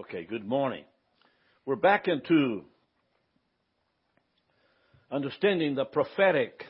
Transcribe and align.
Okay, 0.00 0.24
good 0.24 0.46
morning. 0.46 0.84
We're 1.66 1.76
back 1.76 2.08
into 2.08 2.64
understanding 5.10 5.74
the 5.74 5.84
prophetic 5.84 6.64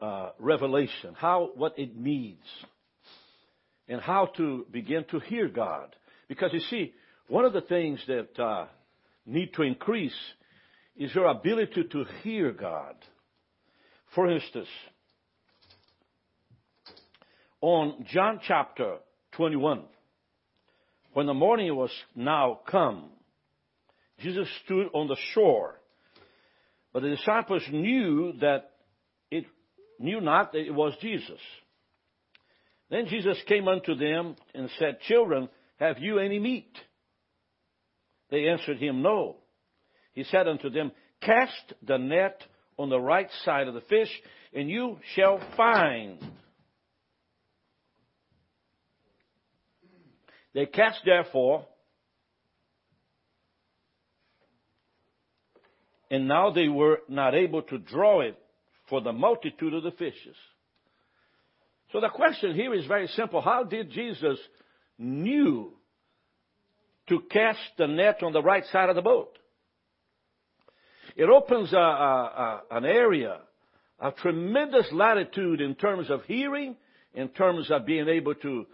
uh, 0.00 0.30
revelation, 0.38 1.14
how 1.14 1.50
what 1.54 1.78
it 1.78 1.94
means, 1.94 2.46
and 3.88 4.00
how 4.00 4.30
to 4.38 4.64
begin 4.72 5.04
to 5.10 5.18
hear 5.20 5.48
God. 5.48 5.94
Because 6.28 6.54
you 6.54 6.60
see, 6.60 6.94
one 7.28 7.44
of 7.44 7.52
the 7.52 7.60
things 7.60 8.02
that 8.06 8.42
uh, 8.42 8.68
need 9.26 9.52
to 9.56 9.62
increase 9.62 10.16
is 10.96 11.14
your 11.14 11.26
ability 11.26 11.84
to 11.92 12.06
hear 12.22 12.52
God. 12.52 12.94
For 14.14 14.30
instance, 14.30 14.68
on 17.60 18.06
John 18.10 18.40
chapter 18.42 18.96
21, 19.32 19.82
when 21.12 21.26
the 21.26 21.34
morning 21.34 21.74
was 21.74 21.90
now 22.14 22.60
come, 22.66 23.10
Jesus 24.20 24.48
stood 24.64 24.88
on 24.94 25.08
the 25.08 25.16
shore. 25.34 25.78
But 26.92 27.02
the 27.02 27.10
disciples 27.10 27.62
knew 27.70 28.34
that 28.40 28.70
it 29.30 29.44
knew 29.98 30.20
not 30.20 30.52
that 30.52 30.60
it 30.60 30.74
was 30.74 30.94
Jesus. 31.00 31.40
Then 32.90 33.06
Jesus 33.06 33.38
came 33.46 33.68
unto 33.68 33.94
them 33.94 34.36
and 34.54 34.68
said, 34.78 35.00
Children, 35.08 35.48
have 35.78 35.98
you 35.98 36.18
any 36.18 36.38
meat? 36.38 36.76
They 38.30 38.48
answered 38.48 38.78
him, 38.78 39.02
No. 39.02 39.36
He 40.12 40.24
said 40.24 40.46
unto 40.46 40.68
them, 40.68 40.92
Cast 41.22 41.74
the 41.86 41.96
net 41.96 42.42
on 42.78 42.90
the 42.90 43.00
right 43.00 43.28
side 43.44 43.68
of 43.68 43.74
the 43.74 43.80
fish, 43.82 44.10
and 44.52 44.68
you 44.68 44.98
shall 45.14 45.40
find. 45.56 46.18
They 50.54 50.66
cast 50.66 51.00
therefore, 51.04 51.66
and 56.10 56.28
now 56.28 56.50
they 56.50 56.68
were 56.68 57.00
not 57.08 57.34
able 57.34 57.62
to 57.62 57.78
draw 57.78 58.20
it 58.20 58.38
for 58.88 59.00
the 59.00 59.12
multitude 59.12 59.72
of 59.72 59.82
the 59.82 59.92
fishes. 59.92 60.36
So 61.92 62.00
the 62.00 62.10
question 62.10 62.54
here 62.54 62.74
is 62.74 62.86
very 62.86 63.06
simple. 63.08 63.40
How 63.40 63.64
did 63.64 63.90
Jesus 63.90 64.38
knew 64.98 65.72
to 67.08 67.20
cast 67.30 67.60
the 67.78 67.86
net 67.86 68.22
on 68.22 68.32
the 68.32 68.42
right 68.42 68.64
side 68.66 68.90
of 68.90 68.96
the 68.96 69.02
boat? 69.02 69.38
It 71.16 71.28
opens 71.28 71.72
a, 71.72 71.76
a, 71.76 71.80
a, 71.80 72.76
an 72.76 72.84
area 72.84 73.38
of 73.98 74.16
tremendous 74.16 74.86
latitude 74.92 75.60
in 75.60 75.74
terms 75.74 76.10
of 76.10 76.24
hearing, 76.24 76.76
in 77.14 77.28
terms 77.28 77.70
of 77.70 77.86
being 77.86 78.08
able 78.08 78.34
to 78.36 78.66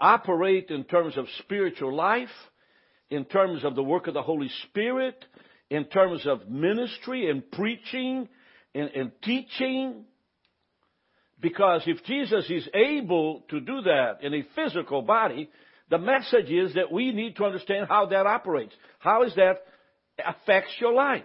operate 0.00 0.70
in 0.70 0.84
terms 0.84 1.16
of 1.16 1.26
spiritual 1.38 1.94
life, 1.94 2.28
in 3.10 3.24
terms 3.24 3.64
of 3.64 3.74
the 3.74 3.82
work 3.82 4.06
of 4.06 4.14
the 4.14 4.22
Holy 4.22 4.50
Spirit, 4.64 5.24
in 5.70 5.84
terms 5.84 6.26
of 6.26 6.48
ministry 6.48 7.30
and 7.30 7.50
preaching 7.50 8.28
and, 8.74 8.90
and 8.90 9.12
teaching. 9.22 10.04
Because 11.40 11.82
if 11.86 12.02
Jesus 12.04 12.48
is 12.48 12.68
able 12.74 13.44
to 13.50 13.60
do 13.60 13.82
that 13.82 14.18
in 14.22 14.34
a 14.34 14.44
physical 14.54 15.02
body, 15.02 15.50
the 15.90 15.98
message 15.98 16.50
is 16.50 16.74
that 16.74 16.90
we 16.90 17.12
need 17.12 17.36
to 17.36 17.44
understand 17.44 17.86
how 17.88 18.06
that 18.06 18.26
operates. 18.26 18.74
How 18.98 19.24
is 19.24 19.34
that 19.34 19.58
affects 20.24 20.72
your 20.80 20.94
life? 20.94 21.24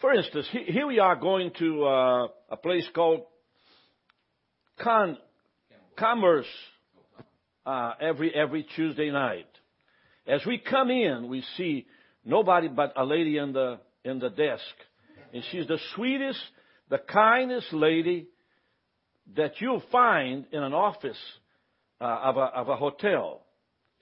For 0.00 0.12
instance, 0.12 0.48
here 0.50 0.86
we 0.86 0.98
are 0.98 1.16
going 1.16 1.50
to 1.58 1.84
uh, 1.84 2.26
a 2.50 2.56
place 2.56 2.86
called 2.94 3.22
Con- 4.84 5.18
Commerce 5.98 6.46
uh, 7.64 7.92
every 8.00 8.34
every 8.34 8.66
Tuesday 8.76 9.10
night. 9.10 9.46
As 10.26 10.44
we 10.46 10.58
come 10.58 10.90
in, 10.90 11.28
we 11.28 11.42
see 11.56 11.86
nobody 12.24 12.68
but 12.68 12.92
a 12.96 13.04
lady 13.04 13.38
in 13.38 13.52
the 13.52 13.80
in 14.04 14.18
the 14.18 14.28
desk, 14.28 14.62
and 15.32 15.42
she's 15.50 15.66
the 15.66 15.78
sweetest, 15.94 16.40
the 16.90 16.98
kindest 16.98 17.72
lady 17.72 18.28
that 19.36 19.52
you'll 19.60 19.82
find 19.90 20.44
in 20.52 20.62
an 20.62 20.74
office 20.74 21.16
uh, 22.00 22.04
of, 22.04 22.36
a, 22.36 22.40
of 22.40 22.68
a 22.68 22.76
hotel. 22.76 23.40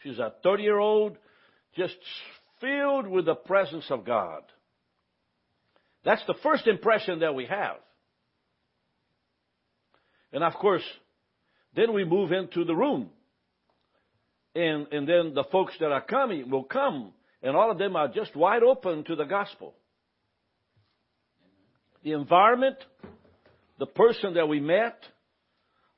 She's 0.03 0.19
a 0.19 0.33
30 0.43 0.63
year 0.65 0.79
old, 0.79 1.17
just 1.77 1.95
filled 2.61 3.07
with 3.07 3.27
the 3.27 3.37
presence 3.37 3.85
of 3.91 4.05
God. 4.05 4.43
That's 6.05 6.25
the 6.27 6.35
first 6.43 6.67
impression 6.67 7.21
that 7.21 7.37
we 7.37 7.47
have. 7.47 7.77
And 10.33 10.43
of 10.43 10.55
course, 10.55 10.83
then 11.75 11.93
we 11.93 12.05
move 12.05 12.33
into 12.33 12.65
the 12.65 12.75
room. 12.75 13.11
And, 14.55 14.87
and 14.93 15.09
then 15.09 15.35
the 15.35 15.45
folks 15.51 15.75
that 15.81 15.93
are 15.93 16.03
coming 16.03 16.51
will 16.51 16.65
come, 16.65 17.13
and 17.43 17.57
all 17.57 17.71
of 17.71 17.79
them 17.79 17.97
are 17.97 18.09
just 18.09 18.37
wide 18.37 18.63
open 18.63 19.05
to 19.05 19.17
the 19.17 19.25
gospel. 19.25 19.75
The 22.03 22.13
environment, 22.13 22.77
the 23.79 23.87
person 23.87 24.35
that 24.35 24.49
we 24.49 24.61
met, 24.61 24.99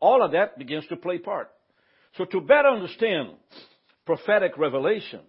all 0.01 0.23
of 0.23 0.33
that 0.33 0.59
begins 0.59 0.87
to 0.89 0.97
play 0.97 1.19
part. 1.19 1.51
So 2.17 2.25
to 2.27 2.41
better 2.41 2.69
understand 2.69 3.31
prophetic 4.07 4.57
revelation, 4.57 5.21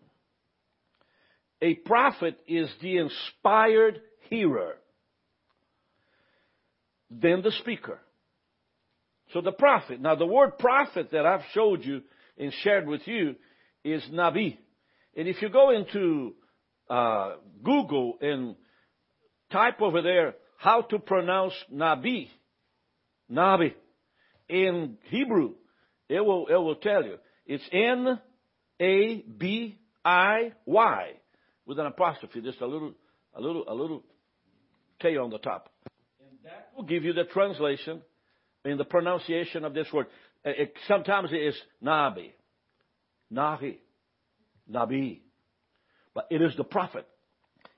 a 1.62 1.74
prophet 1.74 2.38
is 2.48 2.70
the 2.82 2.98
inspired 2.98 4.02
hearer, 4.30 4.76
then 7.10 7.42
the 7.42 7.52
speaker. 7.52 8.00
So 9.34 9.42
the 9.42 9.52
prophet. 9.52 10.00
Now 10.02 10.16
the 10.16 10.26
word 10.26 10.58
prophet 10.58 11.10
that 11.12 11.26
I've 11.26 11.44
showed 11.54 11.84
you 11.84 12.02
and 12.38 12.54
shared 12.62 12.88
with 12.88 13.08
you 13.08 13.36
is 13.84 14.04
Nabi. 14.12 14.58
And 15.16 15.28
if 15.28 15.42
you 15.42 15.50
go 15.50 15.72
into 15.72 16.36
uh, 16.90 17.36
Google 17.64 18.18
and 18.22 18.56
type 19.52 19.82
over 19.82 20.02
there 20.02 20.36
how 20.58 20.82
to 20.82 21.00
pronounce 21.00 21.54
Nabi, 21.74 22.28
Nabi, 23.32 23.74
in 24.48 24.98
Hebrew, 25.10 25.54
it 26.08 26.24
will, 26.24 26.48
it 26.48 26.56
will 26.56 26.76
tell 26.76 27.04
you. 27.04 27.18
It's 27.48 27.64
N 27.72 28.20
A 28.80 29.22
B 29.22 29.78
I 30.04 30.54
Y 30.66 31.12
with 31.66 31.80
an 31.80 31.88
apostrophe, 31.88 32.42
just 32.42 32.62
a 32.62 32.68
little, 32.68 32.94
a 33.34 33.42
little, 33.42 33.64
a 33.68 33.74
little 33.74 34.04
K 35.00 35.18
on 35.18 35.32
the 35.32 35.40
top. 35.40 35.70
And 36.20 36.38
that 36.44 36.70
will 36.76 36.84
give 36.84 37.04
you 37.04 37.14
the 37.14 37.24
translation 37.24 38.02
in 38.66 38.78
the 38.78 38.84
pronunciation 38.84 39.64
of 39.64 39.74
this 39.74 39.88
word. 39.94 40.08
It, 40.44 40.74
sometimes 40.88 41.32
it 41.32 41.38
is 41.38 41.56
Nabi, 41.84 42.32
Nahi, 43.32 43.78
Nabi. 44.70 45.22
But 46.14 46.28
it 46.32 46.42
is 46.42 46.56
the 46.58 46.64
prophet. 46.64 47.08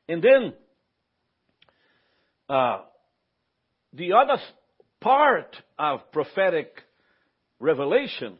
And 0.07 0.23
then, 0.23 0.53
uh, 2.49 2.81
the 3.93 4.13
other 4.13 4.41
part 5.01 5.55
of 5.77 6.11
prophetic 6.11 6.71
revelation 7.59 8.37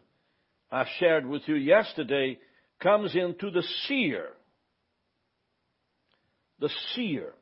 I 0.72 0.86
shared 1.00 1.26
with 1.26 1.44
you 1.46 1.56
yesterday 1.56 2.38
comes 2.82 3.16
into 3.16 3.50
the 3.52 3.64
seer. 3.88 4.28
The 6.60 6.70
seer. 6.94 7.34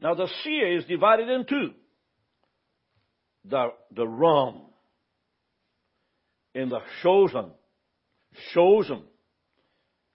Now 0.00 0.14
the 0.14 0.28
seer 0.42 0.78
is 0.78 0.84
divided 0.84 1.28
in 1.28 1.44
two 1.46 1.72
the, 3.44 3.72
the 3.94 4.06
ram 4.06 4.54
in 6.54 6.68
the 6.68 6.80
chosen, 7.02 7.50
chosen, 8.52 9.02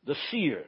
the 0.06 0.16
seer. 0.30 0.64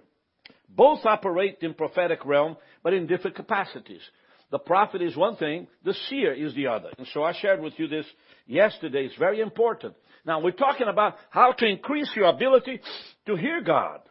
Both 0.69 1.05
operate 1.05 1.57
in 1.61 1.73
prophetic 1.73 2.25
realm, 2.25 2.57
but 2.83 2.93
in 2.93 3.07
different 3.07 3.35
capacities. 3.35 4.01
The 4.49 4.59
prophet 4.59 5.01
is 5.01 5.15
one 5.15 5.35
thing, 5.35 5.67
the 5.83 5.93
seer 6.09 6.33
is 6.33 6.55
the 6.55 6.67
other. 6.67 6.89
And 6.97 7.07
so 7.13 7.23
I 7.23 7.33
shared 7.33 7.61
with 7.61 7.73
you 7.77 7.87
this 7.87 8.05
yesterday. 8.45 9.05
It's 9.05 9.17
very 9.17 9.41
important. 9.41 9.95
Now 10.25 10.41
we're 10.41 10.51
talking 10.51 10.87
about 10.87 11.15
how 11.29 11.51
to 11.51 11.65
increase 11.65 12.09
your 12.15 12.25
ability 12.25 12.79
to 13.25 13.35
hear 13.35 13.61
God. 13.61 14.01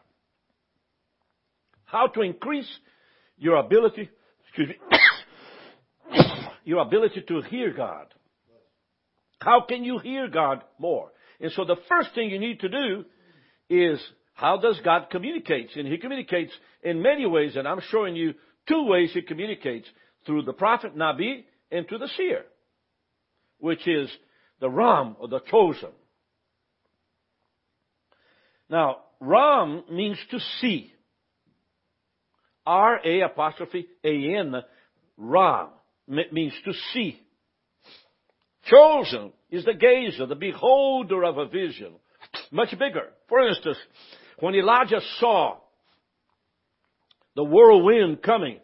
How 1.84 2.08
to 2.08 2.20
increase 2.20 2.68
your 3.38 3.56
ability, 3.56 4.10
excuse 4.48 4.68
me, 4.68 6.18
your 6.64 6.80
ability 6.80 7.22
to 7.28 7.40
hear 7.42 7.72
God. 7.72 8.06
How 9.46 9.60
can 9.60 9.84
you 9.84 9.98
hear 9.98 10.26
God 10.26 10.64
more? 10.76 11.12
And 11.40 11.52
so 11.52 11.64
the 11.64 11.76
first 11.88 12.08
thing 12.16 12.30
you 12.30 12.40
need 12.40 12.58
to 12.60 12.68
do 12.68 13.04
is 13.70 14.00
how 14.34 14.56
does 14.56 14.80
God 14.84 15.06
communicate? 15.08 15.76
And 15.76 15.86
He 15.86 15.98
communicates 15.98 16.50
in 16.82 17.00
many 17.00 17.26
ways, 17.26 17.54
and 17.54 17.68
I'm 17.68 17.80
showing 17.92 18.16
you 18.16 18.34
two 18.68 18.86
ways 18.86 19.12
He 19.14 19.22
communicates 19.22 19.86
through 20.26 20.42
the 20.42 20.52
prophet 20.52 20.96
Nabi 20.96 21.44
and 21.70 21.86
the 21.88 22.08
seer, 22.16 22.44
which 23.60 23.86
is 23.86 24.10
the 24.58 24.68
Ram 24.68 25.14
or 25.20 25.28
the 25.28 25.38
chosen. 25.48 25.90
Now, 28.68 28.96
Ram 29.20 29.84
means 29.92 30.18
to 30.32 30.40
see. 30.60 30.92
R-A 32.66 33.20
apostrophe 33.20 33.86
A-N, 34.02 34.56
Ram, 35.16 35.68
means 36.08 36.52
to 36.64 36.72
see. 36.92 37.20
Chosen 38.66 39.32
is 39.50 39.64
the 39.64 39.74
gazer, 39.74 40.26
the 40.26 40.34
beholder 40.34 41.24
of 41.24 41.38
a 41.38 41.46
vision. 41.46 41.94
much 42.50 42.70
bigger. 42.78 43.08
For 43.28 43.46
instance, 43.46 43.78
when 44.40 44.54
Elijah 44.54 45.00
saw 45.18 45.58
the 47.34 47.44
whirlwind 47.44 48.22
coming 48.22 48.58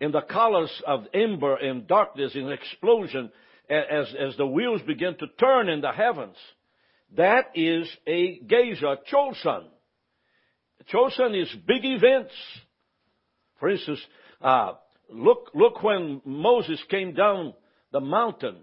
in 0.00 0.12
the 0.12 0.20
colors 0.20 0.70
of 0.86 1.04
ember 1.12 1.56
and 1.56 1.86
darkness 1.86 2.34
and 2.34 2.50
explosion 2.50 3.30
as, 3.68 4.14
as 4.18 4.36
the 4.36 4.46
wheels 4.46 4.82
begin 4.82 5.16
to 5.18 5.26
turn 5.38 5.68
in 5.68 5.80
the 5.80 5.92
heavens, 5.92 6.36
that 7.16 7.50
is 7.54 7.88
a 8.06 8.38
gazer, 8.38 8.96
chosen. 9.06 9.68
Chosen 10.86 11.34
is 11.34 11.52
big 11.66 11.84
events. 11.84 12.32
For 13.58 13.68
instance, 13.68 14.00
uh, 14.40 14.74
look, 15.10 15.50
look 15.54 15.82
when 15.82 16.22
Moses 16.24 16.82
came 16.88 17.14
down 17.14 17.54
the 17.92 18.00
mountain 18.00 18.56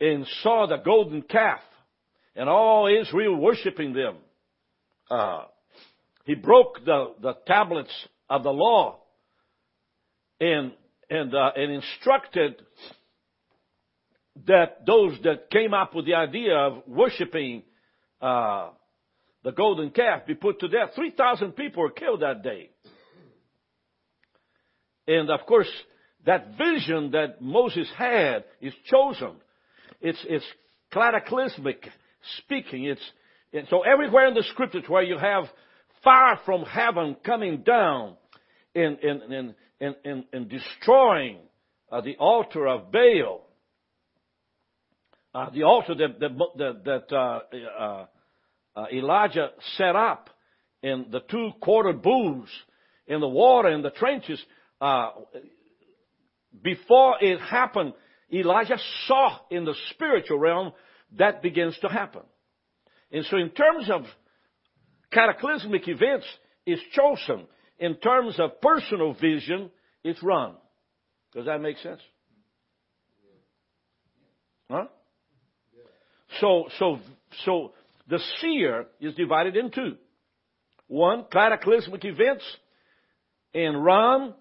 and 0.00 0.26
saw 0.42 0.66
the 0.66 0.76
golden 0.76 1.22
calf 1.22 1.60
and 2.36 2.48
all 2.48 2.88
Israel 2.88 3.36
worshiping 3.36 3.92
them. 3.92 4.16
Uh, 5.10 5.44
he 6.24 6.34
broke 6.34 6.84
the, 6.84 7.14
the 7.20 7.34
tablets 7.46 7.92
of 8.28 8.42
the 8.42 8.50
law 8.50 9.00
and, 10.40 10.72
and, 11.10 11.34
uh, 11.34 11.50
and 11.56 11.72
instructed 11.72 12.56
that 14.46 14.84
those 14.86 15.16
that 15.22 15.50
came 15.50 15.74
up 15.74 15.94
with 15.94 16.06
the 16.06 16.14
idea 16.14 16.56
of 16.56 16.82
worshiping 16.86 17.62
uh, 18.20 18.70
the 19.44 19.52
golden 19.52 19.90
calf 19.90 20.26
be 20.26 20.34
put 20.34 20.58
to 20.60 20.68
death. 20.68 20.90
3,000 20.94 21.52
people 21.52 21.82
were 21.82 21.90
killed 21.90 22.22
that 22.22 22.42
day. 22.42 22.70
And 25.06 25.30
of 25.30 25.40
course, 25.46 25.68
that 26.26 26.56
vision 26.56 27.10
that 27.12 27.40
Moses 27.40 27.88
had 27.96 28.44
is 28.60 28.72
chosen. 28.86 29.32
It's, 30.00 30.18
it's 30.28 30.44
cataclysmic 30.92 31.86
speaking. 32.38 32.84
It's, 32.84 33.00
and 33.52 33.66
so 33.68 33.82
everywhere 33.82 34.28
in 34.28 34.34
the 34.34 34.44
scriptures 34.50 34.84
where 34.88 35.02
you 35.02 35.18
have 35.18 35.44
fire 36.02 36.38
from 36.44 36.64
heaven 36.64 37.16
coming 37.24 37.62
down 37.62 38.16
and, 38.74 38.98
and, 38.98 39.22
and, 39.32 39.54
and, 40.04 40.24
and, 40.32 40.48
destroying 40.48 41.38
uh, 41.90 42.00
the 42.00 42.16
altar 42.16 42.66
of 42.66 42.90
Baal, 42.90 43.46
uh, 45.34 45.50
the 45.50 45.62
altar 45.62 45.94
that, 45.94 46.20
that, 46.20 46.84
that 46.84 47.16
uh, 47.16 47.40
uh, 47.78 48.06
uh, 48.76 48.86
Elijah 48.92 49.50
set 49.76 49.94
up 49.94 50.30
in 50.82 51.06
the 51.10 51.20
two 51.20 51.50
quartered 51.60 52.02
bulls 52.02 52.48
in 53.06 53.20
the 53.20 53.28
water 53.28 53.70
in 53.70 53.82
the 53.82 53.90
trenches, 53.90 54.42
uh, 54.80 55.10
before 56.62 57.16
it 57.20 57.40
happened, 57.40 57.94
Elijah 58.32 58.78
saw 59.06 59.38
in 59.50 59.64
the 59.64 59.74
spiritual 59.90 60.38
realm 60.38 60.72
that 61.18 61.42
begins 61.42 61.78
to 61.80 61.88
happen. 61.88 62.22
And 63.12 63.24
so 63.26 63.36
in 63.36 63.50
terms 63.50 63.88
of 63.90 64.02
cataclysmic 65.12 65.86
events, 65.86 66.26
it's 66.66 66.82
chosen. 66.92 67.46
In 67.78 67.96
terms 67.96 68.38
of 68.38 68.60
personal 68.60 69.14
vision, 69.14 69.70
it's 70.02 70.22
run. 70.22 70.54
Does 71.32 71.46
that 71.46 71.60
make 71.60 71.78
sense? 71.78 72.00
Huh? 74.70 74.86
So, 76.40 76.66
so, 76.78 76.98
so 77.44 77.72
the 78.08 78.18
seer 78.40 78.86
is 79.00 79.14
divided 79.14 79.56
in 79.56 79.70
two. 79.70 79.96
One, 80.88 81.24
cataclysmic 81.30 82.04
events, 82.04 82.44
and 83.54 83.84
Ram, 83.84 84.34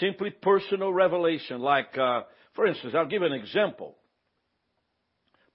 simply 0.00 0.30
personal 0.30 0.92
revelation. 0.92 1.60
Like, 1.60 1.96
uh, 1.98 2.22
for 2.54 2.66
instance, 2.66 2.94
I'll 2.96 3.06
give 3.06 3.22
an 3.22 3.32
example. 3.32 3.96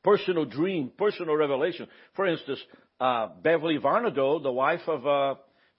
Personal 0.04 0.46
dream, 0.46 0.92
personal 0.98 1.36
revelation. 1.36 1.88
For 2.16 2.28
instance, 2.28 2.60
uh, 3.00 3.28
Beverly 3.42 3.78
Varnado, 3.78 4.42
the 4.42 4.52
wife 4.52 4.88
of 4.88 5.06
uh, 5.06 5.36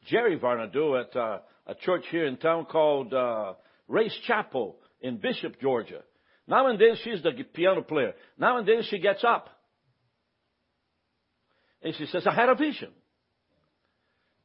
Jerry 0.07 0.39
Varnado 0.39 1.01
at 1.01 1.17
uh, 1.17 1.39
a 1.67 1.75
church 1.75 2.05
here 2.11 2.27
in 2.27 2.37
town 2.37 2.67
called 2.67 3.13
uh, 3.15 3.55
Race 3.87 4.17
Chapel 4.27 4.77
in 5.01 5.19
Bishop, 5.19 5.61
Georgia. 5.61 6.03
Now 6.47 6.69
and 6.69 6.81
then 6.81 6.97
she's 7.03 7.23
the 7.23 7.33
piano 7.53 7.83
player. 7.83 8.15
Now 8.39 8.59
and 8.59 8.67
then 8.67 8.83
she 8.89 8.99
gets 8.99 9.23
up 9.25 9.51
and 11.83 11.95
she 11.97 12.07
says, 12.07 12.27
I 12.27 12.35
had 12.35 12.49
a 12.49 12.55
vision. 12.55 12.91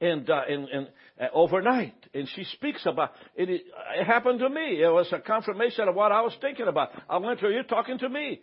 And, 0.04 0.30
uh, 0.30 0.42
and, 0.50 0.68
and 0.68 0.88
uh, 1.20 1.26
overnight, 1.34 1.96
and 2.14 2.28
she 2.36 2.44
speaks 2.56 2.86
about 2.86 3.12
it, 3.36 3.50
it. 3.50 3.62
Happened 4.06 4.40
to 4.40 4.50
me. 4.50 4.84
It 4.84 4.92
was 4.92 5.08
a 5.14 5.20
confirmation 5.20 5.88
of 5.88 5.96
what 5.96 6.12
I 6.12 6.22
was 6.22 6.34
thinking 6.42 6.68
about. 6.68 6.90
I 7.10 7.18
went 7.18 7.40
to 7.40 7.50
you 7.50 7.64
talking 7.64 7.98
to 8.00 8.10
me. 8.10 8.42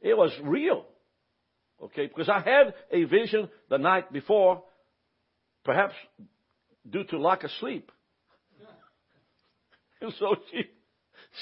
It 0.00 0.16
was 0.16 0.32
real. 0.42 0.86
Okay, 1.82 2.06
because 2.06 2.30
I 2.30 2.40
had 2.40 2.74
a 2.90 3.04
vision 3.04 3.50
the 3.68 3.76
night 3.76 4.12
before, 4.12 4.62
perhaps 5.64 5.94
due 6.88 7.04
to 7.04 7.18
lack 7.18 7.44
of 7.44 7.50
sleep. 7.60 7.92
and 10.00 10.12
so 10.18 10.36
she, 10.50 10.62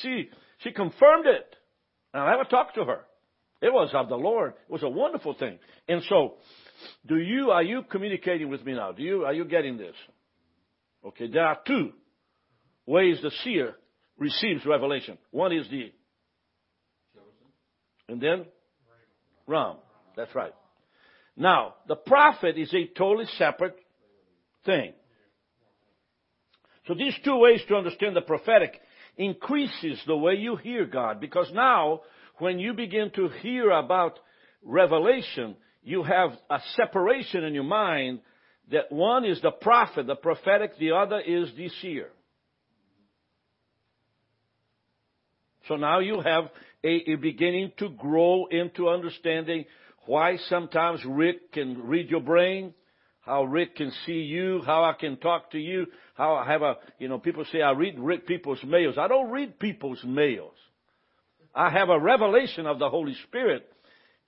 she, 0.02 0.30
she 0.64 0.72
confirmed 0.72 1.26
it. 1.26 1.54
And 2.12 2.22
I 2.22 2.30
never 2.32 2.44
talked 2.44 2.74
to 2.74 2.84
her. 2.84 3.02
It 3.62 3.72
was 3.72 3.90
of 3.92 4.08
the 4.08 4.16
Lord. 4.16 4.54
It 4.68 4.72
was 4.72 4.82
a 4.82 4.88
wonderful 4.88 5.34
thing. 5.34 5.58
And 5.86 6.02
so, 6.08 6.34
do 7.06 7.16
you, 7.16 7.50
are 7.50 7.62
you 7.62 7.82
communicating 7.90 8.48
with 8.48 8.64
me 8.64 8.74
now? 8.74 8.92
Do 8.92 9.02
you, 9.02 9.24
are 9.24 9.32
you 9.32 9.44
getting 9.44 9.76
this? 9.76 9.94
Okay, 11.04 11.28
there 11.28 11.46
are 11.46 11.58
two 11.66 11.92
ways 12.86 13.18
the 13.22 13.30
seer 13.42 13.74
receives 14.18 14.64
revelation. 14.66 15.18
One 15.30 15.52
is 15.52 15.68
the, 15.70 15.92
and 18.08 18.20
then 18.20 18.44
Ram. 19.46 19.76
That's 20.16 20.34
right. 20.34 20.52
Now, 21.36 21.74
the 21.88 21.96
prophet 21.96 22.58
is 22.58 22.72
a 22.74 22.86
totally 22.96 23.26
separate 23.38 23.76
thing. 24.64 24.92
So 26.86 26.94
these 26.94 27.14
two 27.24 27.36
ways 27.36 27.60
to 27.68 27.76
understand 27.76 28.16
the 28.16 28.20
prophetic 28.20 28.80
increases 29.16 30.00
the 30.06 30.16
way 30.16 30.34
you 30.34 30.56
hear 30.56 30.86
God 30.86 31.20
because 31.20 31.50
now 31.52 32.00
when 32.38 32.58
you 32.58 32.72
begin 32.72 33.10
to 33.16 33.28
hear 33.42 33.70
about 33.70 34.18
revelation, 34.62 35.56
you 35.82 36.02
have 36.02 36.30
a 36.48 36.58
separation 36.76 37.44
in 37.44 37.54
your 37.54 37.64
mind 37.64 38.20
that 38.70 38.92
one 38.92 39.24
is 39.24 39.40
the 39.40 39.50
prophet, 39.50 40.06
the 40.06 40.14
prophetic, 40.14 40.78
the 40.78 40.92
other 40.92 41.20
is 41.20 41.50
the 41.56 41.68
seer. 41.80 42.08
So 45.68 45.76
now 45.76 46.00
you 46.00 46.20
have 46.20 46.44
a, 46.82 47.12
a, 47.12 47.14
beginning 47.16 47.72
to 47.78 47.90
grow 47.90 48.46
into 48.46 48.88
understanding 48.88 49.64
why 50.06 50.36
sometimes 50.48 51.04
Rick 51.04 51.52
can 51.52 51.86
read 51.86 52.10
your 52.10 52.20
brain, 52.20 52.74
how 53.20 53.44
Rick 53.44 53.76
can 53.76 53.92
see 54.06 54.22
you, 54.22 54.62
how 54.64 54.84
I 54.84 54.94
can 54.98 55.16
talk 55.18 55.52
to 55.52 55.58
you, 55.58 55.86
how 56.14 56.34
I 56.34 56.50
have 56.50 56.62
a, 56.62 56.76
you 56.98 57.08
know, 57.08 57.18
people 57.18 57.44
say 57.52 57.62
I 57.62 57.72
read 57.72 57.98
Rick 57.98 58.26
people's 58.26 58.62
mails. 58.64 58.96
I 58.98 59.08
don't 59.08 59.30
read 59.30 59.58
people's 59.58 60.02
mails. 60.04 60.54
I 61.54 61.70
have 61.70 61.88
a 61.88 61.98
revelation 61.98 62.66
of 62.66 62.78
the 62.78 62.88
Holy 62.88 63.14
Spirit. 63.28 63.70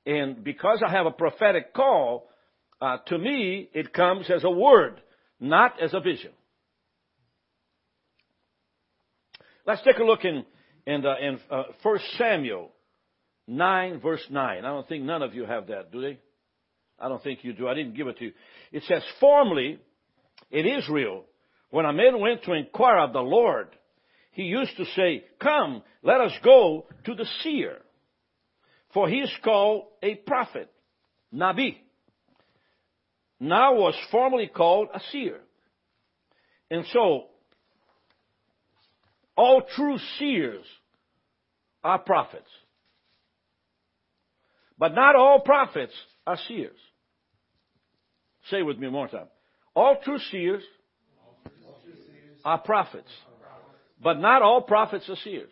And 0.05 0.43
because 0.43 0.83
I 0.87 0.91
have 0.91 1.07
a 1.07 1.11
prophetic 1.11 1.75
call, 1.75 2.29
uh, 2.81 2.99
to 3.07 3.19
me, 3.19 3.69
it 3.73 3.93
comes 3.93 4.31
as 4.31 4.45
a 4.45 4.51
word, 4.51 5.01
not 5.39 5.81
as 5.81 5.95
a 5.95 6.01
vision. 6.01 6.33
Let's 9.67 9.83
take 9.83 9.99
a 9.99 10.05
look 10.05 10.25
in, 10.25 10.45
in, 10.87 11.03
the, 11.03 11.15
in 11.21 11.39
uh, 11.51 11.65
1 11.83 11.99
Samuel 12.19 12.71
9, 13.47 14.01
verse 14.01 14.25
9. 14.29 14.59
I 14.59 14.69
don't 14.69 14.89
think 14.89 15.05
none 15.05 15.23
of 15.23 15.35
you 15.35 15.45
have 15.45 15.69
that, 15.69 15.93
do 15.93 16.01
they? 16.01 16.19
I 16.99 17.09
don't 17.09 17.23
think 17.23 17.41
you 17.43 17.53
do. 17.53 17.69
I 17.69 17.75
didn't 17.75 17.95
give 17.95 18.09
it 18.09 18.19
to 18.19 18.25
you. 18.27 18.33
It 18.73 18.83
says, 18.89 19.03
Formerly, 19.21 19.79
in 20.51 20.67
Israel, 20.67 21.25
when 21.71 21.85
a 21.85 21.93
man 21.93 22.21
went 22.21 22.43
to 22.45 22.53
inquire 22.53 22.99
of 22.99 23.13
the 23.13 23.21
Lord, 23.21 23.69
he 24.33 24.43
used 24.43 24.77
to 24.77 24.85
say, 24.97 25.25
Come, 25.41 25.83
let 26.03 26.21
us 26.21 26.33
go 26.45 26.87
to 27.05 27.15
the 27.15 27.27
seer. 27.43 27.79
For 28.93 29.09
he 29.09 29.21
is 29.21 29.31
called 29.43 29.87
a 30.03 30.15
prophet, 30.15 30.71
Nabi. 31.35 31.77
Now 33.41 33.75
was 33.75 33.95
formerly 34.11 34.49
called 34.49 34.89
a 34.95 35.01
seer. 35.11 35.41
And 36.71 36.85
so, 36.93 37.25
all 39.37 39.63
true 39.75 39.99
seers 40.19 40.65
are 41.83 41.99
prophets. 41.99 42.49
But 44.79 44.95
not 44.95 45.17
all 45.17 45.41
prophets 45.41 45.93
are 46.27 46.39
seers. 46.49 46.79
Say 48.51 48.63
with 48.63 48.79
me 48.79 48.87
one 48.87 48.93
more 48.93 49.09
time. 49.09 49.29
All 49.75 49.97
true 50.03 50.19
seers 50.31 50.63
are 52.45 52.59
prophets. 52.59 53.11
But 54.03 54.19
not 54.19 54.43
all 54.43 54.63
prophets 54.63 55.09
are 55.09 55.17
seers. 55.17 55.51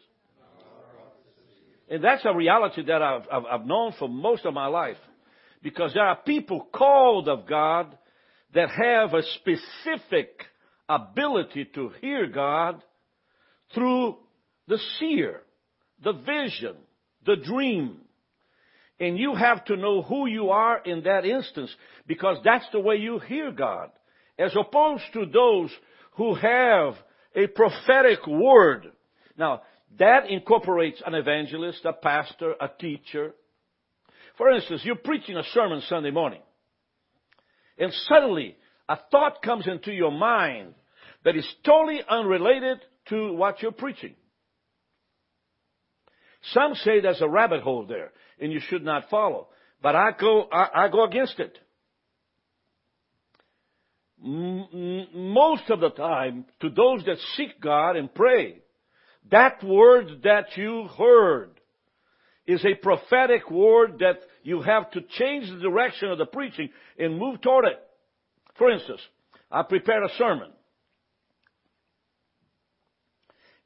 And 1.91 2.05
that's 2.05 2.25
a 2.25 2.35
reality 2.35 2.85
that 2.87 3.03
I've, 3.03 3.23
I've, 3.31 3.45
I've 3.51 3.67
known 3.67 3.93
for 3.99 4.09
most 4.09 4.47
of 4.47 4.55
my 4.55 4.69
life. 4.69 4.97
Because 5.61 5.93
there 5.93 6.07
are 6.07 6.17
people 6.17 6.69
called 6.73 7.29
of 7.29 7.47
God 7.49 7.99
that 8.55 8.71
have 8.71 9.13
a 9.13 9.23
specific 9.23 10.45
ability 10.89 11.67
to 11.75 11.91
hear 12.01 12.29
God 12.29 12.83
through 13.75 14.17
the 14.69 14.79
seer, 14.99 15.43
the 16.03 16.13
vision, 16.13 16.77
the 17.27 17.37
dream. 17.37 17.99
And 18.99 19.19
you 19.19 19.35
have 19.35 19.65
to 19.67 19.77
know 19.77 20.03
who 20.03 20.27
you 20.27 20.51
are 20.51 20.79
in 20.83 21.03
that 21.05 21.25
instance 21.25 21.75
because 22.07 22.39
that's 22.45 22.67
the 22.73 22.81
way 22.81 22.97
you 22.97 23.19
hear 23.19 23.51
God. 23.51 23.91
As 24.39 24.55
opposed 24.57 25.05
to 25.15 25.27
those 25.27 25.71
who 26.13 26.35
have 26.35 26.95
a 27.35 27.47
prophetic 27.49 28.27
word. 28.27 28.91
Now, 29.37 29.63
that 29.99 30.31
incorporates 30.31 31.03
an 31.05 31.15
evangelist, 31.15 31.85
a 31.85 31.93
pastor, 31.93 32.55
a 32.61 32.69
teacher. 32.69 33.33
For 34.39 34.51
instance, 34.51 34.83
you're 34.85 34.97
preaching 34.97 35.37
a 35.37 35.43
sermon 35.53 35.83
Sunday 35.89 36.11
morning. 36.11 36.41
And 37.79 37.93
suddenly, 38.09 38.57
a 38.89 38.99
thought 39.11 39.43
comes 39.43 39.67
into 39.67 39.93
your 39.93 40.13
mind 40.13 40.75
that 41.25 41.37
is 41.37 41.47
totally 41.65 42.01
unrelated 42.09 42.79
to 43.09 43.33
what 43.33 43.61
you're 43.63 43.73
preaching. 43.73 44.15
Some 46.53 46.75
say 46.75 47.01
there's 47.01 47.21
a 47.21 47.29
rabbit 47.29 47.63
hole 47.63 47.87
there 47.87 48.13
and 48.41 48.53
you 48.53 48.61
should 48.61 48.85
not 48.85 49.11
follow. 49.11 49.49
But 49.83 49.95
I 49.95 50.11
go, 50.19 50.49
I, 50.51 50.85
I 50.85 50.89
go 50.89 51.05
against 51.05 51.39
it. 51.39 51.59
M- 54.25 55.07
most 55.15 55.69
of 55.71 55.81
the 55.81 55.91
time, 55.91 56.45
to 56.61 56.69
those 56.69 57.05
that 57.07 57.17
seek 57.37 57.61
God 57.61 57.97
and 57.97 58.13
pray, 58.15 58.59
that 59.31 59.63
word 59.63 60.23
that 60.25 60.57
you 60.57 60.89
heard 60.99 61.61
is 62.47 62.65
a 62.65 62.75
prophetic 62.75 63.51
word 63.51 63.99
that 64.01 64.21
you 64.43 64.63
have 64.63 64.91
to 64.93 65.01
change 65.03 65.49
the 65.49 65.61
direction 65.61 66.11
of 66.11 66.19
the 66.19 66.27
preaching 66.27 66.71
and 66.99 67.19
move 67.19 67.41
toward 67.41 67.67
it. 67.67 67.81
For 68.57 68.71
instance, 68.71 69.01
I 69.51 69.63
prepared 69.63 70.05
a 70.05 70.15
sermon. 70.17 70.51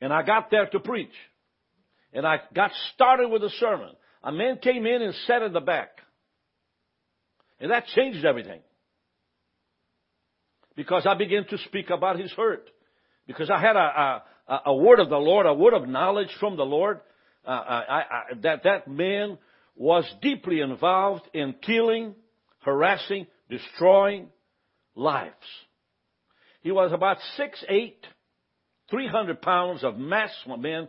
And 0.00 0.12
I 0.12 0.22
got 0.22 0.50
there 0.50 0.66
to 0.66 0.80
preach. 0.80 1.14
And 2.12 2.26
I 2.26 2.40
got 2.54 2.72
started 2.94 3.28
with 3.28 3.42
the 3.42 3.50
sermon. 3.58 3.90
A 4.22 4.32
man 4.32 4.58
came 4.58 4.86
in 4.86 5.02
and 5.02 5.14
sat 5.26 5.42
in 5.42 5.52
the 5.52 5.60
back. 5.60 5.98
And 7.60 7.70
that 7.70 7.86
changed 7.86 8.24
everything. 8.24 8.60
Because 10.76 11.06
I 11.06 11.14
began 11.14 11.46
to 11.46 11.58
speak 11.58 11.90
about 11.90 12.18
his 12.18 12.30
hurt. 12.32 12.68
Because 13.26 13.48
I 13.48 13.60
had 13.60 13.76
a, 13.76 14.22
a, 14.48 14.74
word 14.74 15.00
of 15.00 15.08
the 15.08 15.16
Lord, 15.16 15.46
a 15.46 15.54
word 15.54 15.74
of 15.74 15.88
knowledge 15.88 16.30
from 16.40 16.56
the 16.56 16.64
Lord. 16.64 17.00
Uh, 17.46 17.50
I, 17.50 17.98
I, 17.98 18.22
that 18.42 18.62
that 18.64 18.88
man 18.88 19.38
was 19.76 20.04
deeply 20.22 20.60
involved 20.60 21.24
in 21.34 21.54
killing, 21.62 22.14
harassing, 22.60 23.26
destroying 23.50 24.28
lives. 24.94 25.34
He 26.62 26.72
was 26.72 26.92
about 26.92 27.18
six 27.36 27.62
eight, 27.68 28.06
three 28.90 29.08
hundred 29.08 29.42
pounds 29.42 29.84
of 29.84 29.98
mass 29.98 30.30
man. 30.58 30.88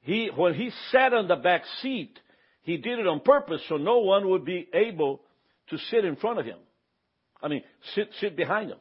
He, 0.00 0.30
when 0.34 0.54
he 0.54 0.70
sat 0.90 1.12
on 1.12 1.28
the 1.28 1.36
back 1.36 1.62
seat, 1.80 2.18
he 2.62 2.76
did 2.76 2.98
it 2.98 3.06
on 3.06 3.20
purpose 3.20 3.60
so 3.68 3.76
no 3.76 3.98
one 4.00 4.28
would 4.30 4.44
be 4.44 4.68
able 4.74 5.20
to 5.70 5.78
sit 5.78 6.04
in 6.04 6.16
front 6.16 6.40
of 6.40 6.44
him. 6.44 6.58
I 7.40 7.48
mean, 7.48 7.62
sit, 7.94 8.08
sit 8.20 8.36
behind 8.36 8.70
him. 8.70 8.78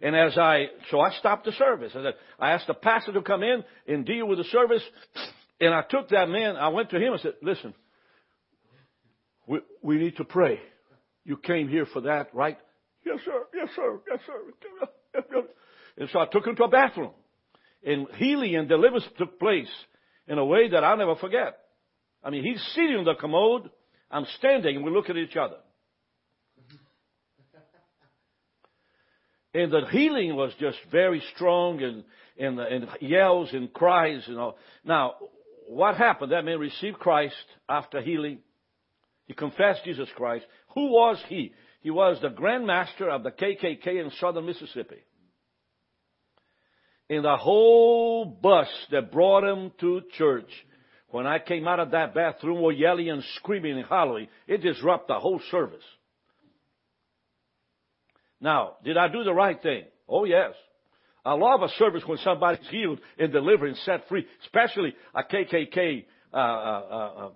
And 0.00 0.14
as 0.14 0.36
I, 0.36 0.66
so 0.90 1.00
I 1.00 1.10
stopped 1.18 1.46
the 1.46 1.52
service. 1.52 1.92
I 2.38 2.50
asked 2.50 2.66
the 2.66 2.74
pastor 2.74 3.12
to 3.12 3.22
come 3.22 3.42
in 3.42 3.64
and 3.88 4.04
deal 4.04 4.26
with 4.26 4.38
the 4.38 4.44
service. 4.44 4.82
And 5.60 5.72
I 5.72 5.82
took 5.82 6.10
that 6.10 6.28
man, 6.28 6.56
I 6.56 6.68
went 6.68 6.90
to 6.90 6.96
him 6.96 7.12
and 7.14 7.20
said, 7.22 7.34
listen, 7.42 7.74
we, 9.46 9.60
we 9.82 9.96
need 9.96 10.16
to 10.16 10.24
pray. 10.24 10.60
You 11.24 11.36
came 11.36 11.68
here 11.68 11.86
for 11.86 12.02
that, 12.02 12.34
right? 12.34 12.58
Yes, 13.04 13.18
sir. 13.24 13.42
Yes, 13.54 13.68
sir. 13.74 14.00
Yes, 14.10 14.20
sir. 14.26 15.42
And 15.98 16.08
so 16.12 16.18
I 16.18 16.26
took 16.26 16.46
him 16.46 16.56
to 16.56 16.64
a 16.64 16.68
bathroom. 16.68 17.12
And 17.84 18.06
healing 18.16 18.54
and 18.56 18.68
deliverance 18.68 19.06
took 19.16 19.38
place 19.38 19.70
in 20.28 20.38
a 20.38 20.44
way 20.44 20.68
that 20.68 20.84
I'll 20.84 20.96
never 20.96 21.16
forget. 21.16 21.56
I 22.22 22.30
mean, 22.30 22.42
he's 22.42 22.60
sitting 22.74 22.96
on 22.96 23.04
the 23.04 23.14
commode, 23.14 23.70
I'm 24.10 24.26
standing, 24.38 24.76
and 24.76 24.84
we 24.84 24.90
look 24.90 25.08
at 25.08 25.16
each 25.16 25.36
other. 25.36 25.56
And 29.56 29.72
the 29.72 29.86
healing 29.90 30.36
was 30.36 30.52
just 30.60 30.76
very 30.92 31.22
strong 31.34 31.82
and, 31.82 32.04
and, 32.38 32.60
and 32.60 32.88
yells 33.00 33.48
and 33.54 33.72
cries 33.72 34.22
and 34.26 34.38
all. 34.38 34.58
Now, 34.84 35.14
what 35.66 35.96
happened? 35.96 36.32
That 36.32 36.44
man 36.44 36.58
received 36.58 36.98
Christ 36.98 37.34
after 37.66 38.02
healing. 38.02 38.40
He 39.24 39.32
confessed 39.32 39.82
Jesus 39.86 40.10
Christ. 40.14 40.44
Who 40.74 40.90
was 40.90 41.16
he? 41.28 41.54
He 41.80 41.90
was 41.90 42.18
the 42.20 42.28
Grand 42.28 42.66
Master 42.66 43.08
of 43.08 43.22
the 43.22 43.30
KKK 43.30 43.86
in 43.86 44.10
southern 44.20 44.44
Mississippi. 44.44 45.02
And 47.08 47.24
the 47.24 47.38
whole 47.38 48.26
bus 48.26 48.68
that 48.90 49.10
brought 49.10 49.42
him 49.42 49.72
to 49.80 50.02
church 50.18 50.50
when 51.08 51.26
I 51.26 51.38
came 51.38 51.66
out 51.66 51.80
of 51.80 51.92
that 51.92 52.12
bathroom 52.12 52.60
were 52.60 52.72
yelling 52.72 53.08
and 53.08 53.24
screaming 53.36 53.78
and 53.78 53.86
hollering. 53.86 54.28
It 54.46 54.58
disrupted 54.60 55.16
the 55.16 55.18
whole 55.18 55.40
service. 55.50 55.84
Now, 58.40 58.76
did 58.84 58.96
I 58.96 59.08
do 59.08 59.24
the 59.24 59.32
right 59.32 59.60
thing? 59.60 59.84
Oh 60.08 60.24
yes. 60.24 60.52
I 61.24 61.32
love 61.32 61.62
a 61.62 61.68
service 61.70 62.04
when 62.06 62.18
somebody's 62.18 62.66
healed 62.70 63.00
and 63.18 63.32
delivered 63.32 63.66
and 63.66 63.76
set 63.78 64.08
free, 64.08 64.24
especially 64.44 64.94
a 65.12 65.24
KKK 65.24 66.04
uh, 66.32 66.36
uh, 66.36 67.30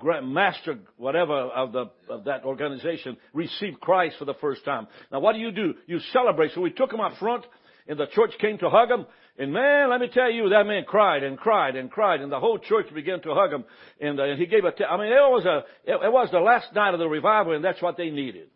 uh, 0.00 0.20
master, 0.22 0.78
whatever 0.96 1.34
of 1.34 1.72
the 1.72 1.86
of 2.08 2.24
that 2.24 2.44
organization, 2.44 3.16
received 3.32 3.80
Christ 3.80 4.16
for 4.18 4.26
the 4.26 4.34
first 4.34 4.64
time. 4.64 4.86
Now, 5.10 5.18
what 5.18 5.32
do 5.32 5.40
you 5.40 5.50
do? 5.50 5.74
You 5.88 5.98
celebrate. 6.12 6.52
So 6.54 6.60
we 6.60 6.70
took 6.70 6.92
him 6.92 7.00
up 7.00 7.16
front, 7.18 7.44
and 7.88 7.98
the 7.98 8.06
church 8.06 8.30
came 8.40 8.58
to 8.58 8.70
hug 8.70 8.90
him. 8.90 9.06
And 9.38 9.52
man, 9.52 9.90
let 9.90 10.00
me 10.00 10.08
tell 10.08 10.30
you, 10.30 10.48
that 10.50 10.64
man 10.64 10.84
cried 10.86 11.24
and 11.24 11.36
cried 11.36 11.74
and 11.74 11.90
cried, 11.90 12.20
and 12.20 12.30
the 12.30 12.38
whole 12.38 12.58
church 12.58 12.86
began 12.94 13.20
to 13.22 13.34
hug 13.34 13.52
him. 13.52 13.64
And 14.00 14.20
uh, 14.20 14.36
he 14.36 14.46
gave 14.46 14.64
a. 14.64 14.70
T- 14.70 14.84
I 14.84 14.96
mean, 14.96 15.08
it 15.08 15.16
was 15.16 15.44
a. 15.44 15.58
It, 15.90 15.96
it 16.04 16.12
was 16.12 16.28
the 16.30 16.38
last 16.38 16.72
night 16.74 16.94
of 16.94 17.00
the 17.00 17.08
revival, 17.08 17.54
and 17.54 17.64
that's 17.64 17.82
what 17.82 17.96
they 17.96 18.10
needed. 18.10 18.50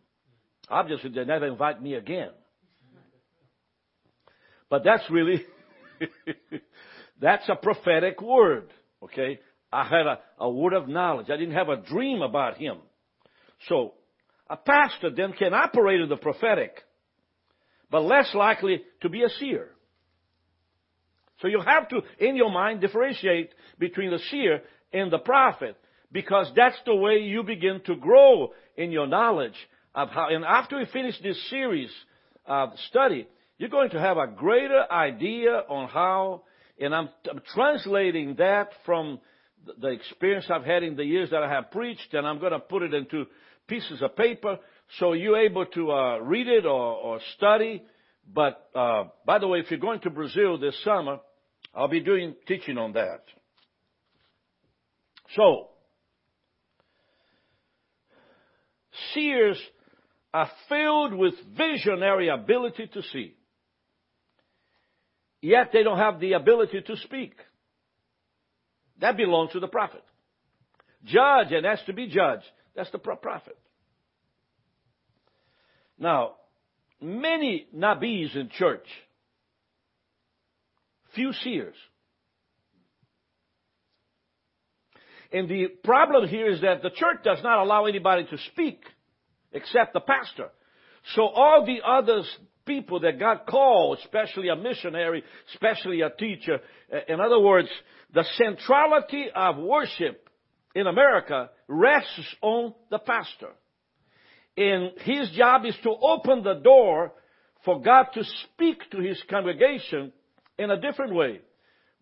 Obviously, 0.70 1.10
they 1.10 1.24
never 1.24 1.46
invite 1.46 1.82
me 1.82 1.94
again. 1.94 2.30
But 4.68 4.84
that's 4.84 5.02
really, 5.10 5.44
that's 7.20 7.48
a 7.48 7.56
prophetic 7.56 8.22
word. 8.22 8.72
Okay? 9.02 9.40
I 9.72 9.84
had 9.84 10.06
a, 10.06 10.18
a 10.38 10.48
word 10.50 10.74
of 10.74 10.88
knowledge. 10.88 11.28
I 11.28 11.36
didn't 11.36 11.54
have 11.54 11.68
a 11.68 11.76
dream 11.76 12.22
about 12.22 12.56
him. 12.56 12.78
So, 13.68 13.94
a 14.48 14.56
pastor 14.56 15.10
then 15.10 15.32
can 15.32 15.54
operate 15.54 16.00
in 16.00 16.08
the 16.08 16.16
prophetic, 16.16 16.72
but 17.90 18.00
less 18.00 18.32
likely 18.34 18.82
to 19.02 19.08
be 19.08 19.22
a 19.22 19.28
seer. 19.28 19.68
So 21.40 21.48
you 21.48 21.60
have 21.64 21.88
to, 21.88 22.00
in 22.18 22.36
your 22.36 22.50
mind, 22.50 22.80
differentiate 22.80 23.54
between 23.78 24.10
the 24.10 24.18
seer 24.30 24.60
and 24.92 25.10
the 25.10 25.18
prophet 25.18 25.76
because 26.12 26.50
that's 26.54 26.78
the 26.84 26.94
way 26.94 27.18
you 27.18 27.42
begin 27.42 27.80
to 27.86 27.96
grow 27.96 28.52
in 28.76 28.90
your 28.90 29.06
knowledge 29.06 29.54
of 29.94 30.08
how, 30.10 30.28
and 30.28 30.44
after 30.44 30.78
we 30.78 30.86
finish 30.86 31.14
this 31.22 31.38
series 31.50 31.90
of 32.46 32.70
study, 32.88 33.26
you're 33.58 33.68
going 33.68 33.90
to 33.90 34.00
have 34.00 34.16
a 34.16 34.26
greater 34.26 34.90
idea 34.90 35.62
on 35.68 35.88
how, 35.88 36.42
and 36.78 36.94
I'm, 36.94 37.08
I'm 37.30 37.40
translating 37.54 38.36
that 38.36 38.70
from 38.86 39.20
the 39.80 39.88
experience 39.88 40.46
I've 40.48 40.64
had 40.64 40.82
in 40.82 40.96
the 40.96 41.04
years 41.04 41.30
that 41.30 41.42
I 41.42 41.50
have 41.50 41.70
preached, 41.70 42.14
and 42.14 42.26
I'm 42.26 42.38
going 42.38 42.52
to 42.52 42.60
put 42.60 42.82
it 42.82 42.94
into 42.94 43.26
pieces 43.66 44.00
of 44.02 44.16
paper 44.16 44.58
so 44.98 45.12
you're 45.12 45.38
able 45.38 45.66
to 45.66 45.92
uh, 45.92 46.18
read 46.18 46.48
it 46.48 46.66
or, 46.66 46.96
or 46.96 47.20
study. 47.36 47.82
But 48.32 48.68
uh, 48.74 49.04
by 49.24 49.38
the 49.38 49.46
way, 49.46 49.58
if 49.60 49.70
you're 49.70 49.80
going 49.80 50.00
to 50.00 50.10
Brazil 50.10 50.58
this 50.58 50.74
summer, 50.82 51.18
I'll 51.74 51.88
be 51.88 52.00
doing 52.00 52.34
teaching 52.46 52.78
on 52.78 52.92
that. 52.94 53.22
So, 55.36 55.68
seers 59.14 59.58
are 60.32 60.50
filled 60.68 61.14
with 61.14 61.34
visionary 61.56 62.28
ability 62.28 62.88
to 62.92 63.02
see. 63.02 63.34
Yet 65.42 65.70
they 65.72 65.82
don't 65.82 65.98
have 65.98 66.20
the 66.20 66.34
ability 66.34 66.82
to 66.82 66.96
speak. 66.98 67.34
That 69.00 69.16
belongs 69.16 69.52
to 69.52 69.60
the 69.60 69.68
prophet. 69.68 70.04
Judge 71.04 71.52
and 71.52 71.64
has 71.64 71.80
to 71.86 71.92
be 71.92 72.06
judged. 72.06 72.44
That's 72.76 72.90
the 72.90 72.98
prophet. 72.98 73.58
Now, 75.98 76.34
many 77.00 77.66
nabis 77.74 78.34
in 78.34 78.50
church, 78.50 78.86
few 81.14 81.32
seers. 81.32 81.74
And 85.32 85.48
the 85.48 85.68
problem 85.84 86.28
here 86.28 86.50
is 86.50 86.60
that 86.62 86.82
the 86.82 86.90
church 86.90 87.18
does 87.24 87.38
not 87.42 87.58
allow 87.58 87.86
anybody 87.86 88.24
to 88.24 88.38
speak 88.52 88.82
except 89.52 89.92
the 89.92 90.00
pastor. 90.00 90.48
So 91.14 91.22
all 91.22 91.64
the 91.64 91.80
other 91.86 92.22
people 92.66 93.00
that 93.00 93.18
got 93.18 93.46
called, 93.46 93.98
especially 94.04 94.48
a 94.48 94.56
missionary, 94.56 95.24
especially 95.54 96.02
a 96.02 96.10
teacher, 96.10 96.60
eh, 96.92 97.00
in 97.08 97.20
other 97.20 97.40
words, 97.40 97.68
the 98.12 98.24
centrality 98.36 99.28
of 99.34 99.56
worship 99.58 100.28
in 100.74 100.86
America 100.86 101.50
rests 101.68 102.34
on 102.42 102.74
the 102.90 102.98
pastor. 102.98 103.50
And 104.56 104.92
his 105.00 105.30
job 105.30 105.64
is 105.64 105.76
to 105.82 105.90
open 105.90 106.42
the 106.42 106.54
door 106.54 107.12
for 107.64 107.80
God 107.80 108.06
to 108.14 108.24
speak 108.44 108.78
to 108.90 108.98
his 108.98 109.20
congregation 109.28 110.12
in 110.58 110.70
a 110.70 110.80
different 110.80 111.14
way. 111.14 111.40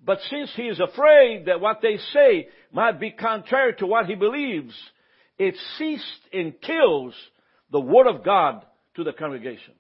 But 0.05 0.19
since 0.31 0.50
he 0.55 0.62
is 0.62 0.81
afraid 0.81 1.47
that 1.47 1.61
what 1.61 1.81
they 1.83 1.99
say 2.12 2.49
might 2.73 3.00
be 3.00 3.11
contrary 3.11 3.75
to 3.78 3.87
what 3.87 4.07
he 4.07 4.14
believes, 4.14 4.75
it 5.38 5.57
ceased 5.76 6.28
and 6.33 6.61
kills 6.61 7.14
the 7.70 7.80
word 7.80 8.06
of 8.06 8.25
God 8.25 8.64
to 8.96 9.04
the 9.04 9.12
congregation. 9.12 9.75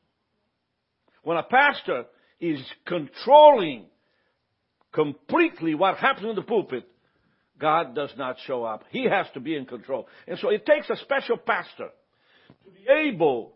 When 1.22 1.36
a 1.36 1.42
pastor 1.42 2.04
is 2.40 2.60
controlling 2.86 3.86
completely 4.92 5.74
what 5.74 5.96
happens 5.96 6.28
in 6.28 6.36
the 6.36 6.42
pulpit, 6.42 6.86
God 7.58 7.94
does 7.94 8.10
not 8.16 8.36
show 8.46 8.64
up. 8.64 8.84
He 8.90 9.04
has 9.04 9.26
to 9.34 9.40
be 9.40 9.56
in 9.56 9.66
control. 9.66 10.06
And 10.26 10.38
so 10.38 10.50
it 10.50 10.64
takes 10.64 10.88
a 10.90 10.96
special 10.96 11.36
pastor 11.36 11.88
to 12.64 12.70
be 12.70 12.90
able 12.90 13.52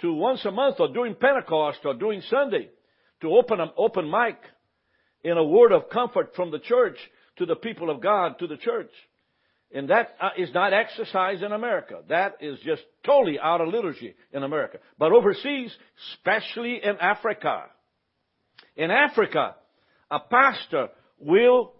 to 0.00 0.12
once 0.12 0.44
a 0.44 0.50
month 0.50 0.76
or 0.80 0.88
during 0.88 1.14
Pentecost 1.14 1.80
or 1.84 1.94
during 1.94 2.22
Sunday 2.22 2.70
to 3.20 3.30
open 3.34 3.60
an 3.60 3.70
open 3.76 4.10
mic 4.10 4.36
in 5.22 5.36
a 5.36 5.44
word 5.44 5.72
of 5.72 5.90
comfort 5.90 6.34
from 6.34 6.50
the 6.50 6.58
church 6.58 6.96
to 7.36 7.46
the 7.46 7.56
people 7.56 7.90
of 7.90 8.00
God, 8.00 8.38
to 8.38 8.46
the 8.46 8.56
church. 8.56 8.90
And 9.74 9.88
that 9.88 10.16
uh, 10.20 10.30
is 10.36 10.52
not 10.52 10.72
exercised 10.74 11.42
in 11.42 11.52
America. 11.52 12.00
That 12.08 12.36
is 12.40 12.58
just 12.64 12.82
totally 13.04 13.38
out 13.40 13.60
of 13.60 13.68
liturgy 13.68 14.14
in 14.32 14.42
America. 14.42 14.78
But 14.98 15.12
overseas, 15.12 15.74
especially 16.12 16.80
in 16.82 16.96
Africa, 17.00 17.64
in 18.76 18.90
Africa, 18.90 19.56
a 20.10 20.20
pastor 20.20 20.88
will 21.18 21.72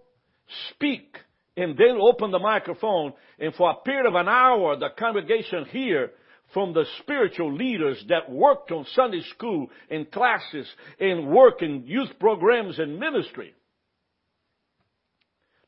speak 0.71 1.17
and 1.57 1.77
then 1.77 1.99
open 2.01 2.31
the 2.31 2.39
microphone 2.39 3.13
and 3.39 3.55
for 3.55 3.71
a 3.71 3.75
period 3.85 4.07
of 4.07 4.15
an 4.15 4.29
hour 4.29 4.77
the 4.77 4.89
congregation 4.99 5.67
hear 5.67 6.11
from 6.55 6.73
the 6.73 6.85
spiritual 7.01 7.55
leaders 7.55 8.03
that 8.09 8.31
worked 8.31 8.71
on 8.71 8.87
Sunday 8.95 9.23
school 9.35 9.69
and 9.91 10.11
classes 10.11 10.67
and 11.01 11.29
work 11.29 11.63
in 11.63 11.85
youth 11.87 12.11
programs 12.21 12.79
and 12.79 12.99
ministry 12.99 13.55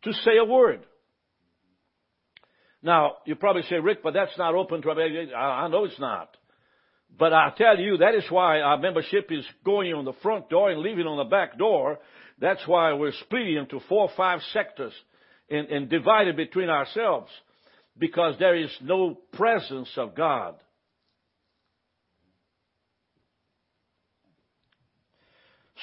to 0.03 0.13
say 0.13 0.37
a 0.39 0.45
word. 0.45 0.85
Now, 2.85 3.15
you 3.25 3.35
probably 3.35 3.63
say, 3.63 3.77
Rick, 3.77 4.03
but 4.03 4.13
that's 4.13 4.37
not 4.37 4.55
open 4.55 4.83
to, 4.83 4.91
I 4.91 5.69
know 5.69 5.87
it's 5.87 5.99
not. 5.99 6.37
But 7.19 7.33
I 7.33 7.51
tell 7.57 7.79
you, 7.79 7.97
that 7.97 8.15
is 8.15 8.25
why 8.29 8.61
our 8.61 8.77
membership 8.77 9.33
is 9.33 9.47
going 9.65 9.95
on 9.95 10.05
the 10.05 10.13
front 10.23 10.51
door 10.51 10.71
and 10.71 10.83
leaving 10.83 11.07
on 11.07 11.17
the 11.17 11.25
back 11.25 11.57
door. 11.57 11.99
That's 12.39 12.61
why 12.67 12.93
we're 12.93 13.13
splitting 13.21 13.57
into 13.57 13.81
four 13.89 14.03
or 14.03 14.11
five 14.15 14.41
sectors 14.53 14.93
and, 15.49 15.69
and 15.69 15.89
divided 15.89 16.37
between 16.37 16.69
ourselves. 16.69 17.31
Because 17.97 18.35
there 18.39 18.57
is 18.57 18.71
no 18.83 19.17
presence 19.33 19.89
of 19.97 20.15
God. 20.15 20.57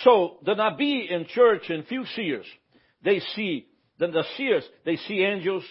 So 0.03 0.37
the 0.45 0.53
Nabi 0.53 1.09
in 1.09 1.25
church 1.33 1.63
and 1.69 1.87
few 1.87 2.05
seers, 2.15 2.45
they 3.03 3.21
see, 3.35 3.67
then 3.97 4.11
the 4.11 4.23
seers, 4.37 4.63
they 4.85 4.97
see 4.97 5.23
angels, 5.23 5.63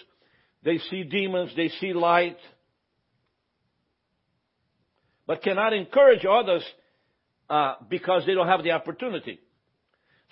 they 0.63 0.77
see 0.89 1.03
demons, 1.03 1.51
they 1.55 1.69
see 1.79 1.93
light, 1.93 2.37
but 5.25 5.41
cannot 5.41 5.73
encourage 5.73 6.25
others 6.25 6.63
uh, 7.49 7.75
because 7.89 8.25
they 8.25 8.33
don't 8.33 8.47
have 8.47 8.63
the 8.63 8.71
opportunity. 8.71 9.39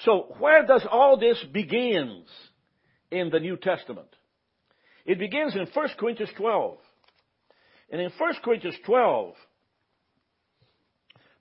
So 0.06 0.36
where 0.40 0.66
does 0.66 0.86
all 0.90 1.18
this 1.18 1.44
begins 1.52 2.28
in 3.12 3.30
the 3.30 3.40
New 3.40 3.58
Testament? 3.58 4.08
It 5.06 5.20
begins 5.20 5.56
in 5.56 5.68
1 5.74 5.88
Corinthians 5.98 6.32
12. 6.38 6.78
And 7.92 8.02
in 8.02 8.12
1 8.18 8.34
Corinthians 8.44 8.76
12, 8.86 9.34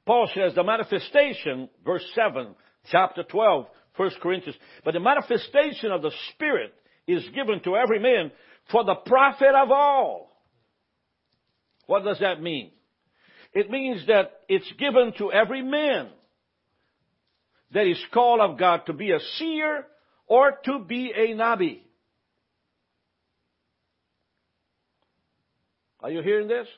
Paul 0.06 0.30
says 0.34 0.54
the 0.54 0.64
manifestation, 0.64 1.68
verse 1.84 2.04
7, 2.14 2.54
chapter 2.90 3.22
12, 3.24 3.66
1 3.96 4.10
Corinthians, 4.22 4.56
but 4.84 4.94
the 4.94 5.00
manifestation 5.00 5.92
of 5.92 6.00
the 6.00 6.12
Spirit 6.32 6.72
is 7.06 7.22
given 7.34 7.60
to 7.64 7.76
every 7.76 7.98
man 7.98 8.30
for 8.70 8.84
the 8.84 8.94
profit 8.94 9.54
of 9.54 9.70
all. 9.70 10.28
What 11.86 12.04
does 12.04 12.18
that 12.20 12.42
mean? 12.42 12.70
It 13.54 13.70
means 13.70 14.06
that 14.06 14.40
it's 14.48 14.70
given 14.78 15.12
to 15.18 15.32
every 15.32 15.62
man 15.62 16.08
that 17.72 17.86
is 17.86 17.98
called 18.12 18.40
of 18.40 18.58
God 18.58 18.86
to 18.86 18.92
be 18.92 19.10
a 19.10 19.20
seer 19.38 19.86
or 20.26 20.52
to 20.64 20.80
be 20.80 21.12
a 21.16 21.34
nabi. 21.34 21.80
Are 26.00 26.10
you 26.10 26.22
hearing 26.22 26.48
this? 26.48 26.68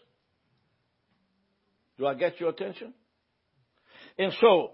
Do 1.98 2.06
I 2.06 2.14
get 2.14 2.40
your 2.40 2.50
attention? 2.50 2.94
And 4.18 4.32
so, 4.40 4.72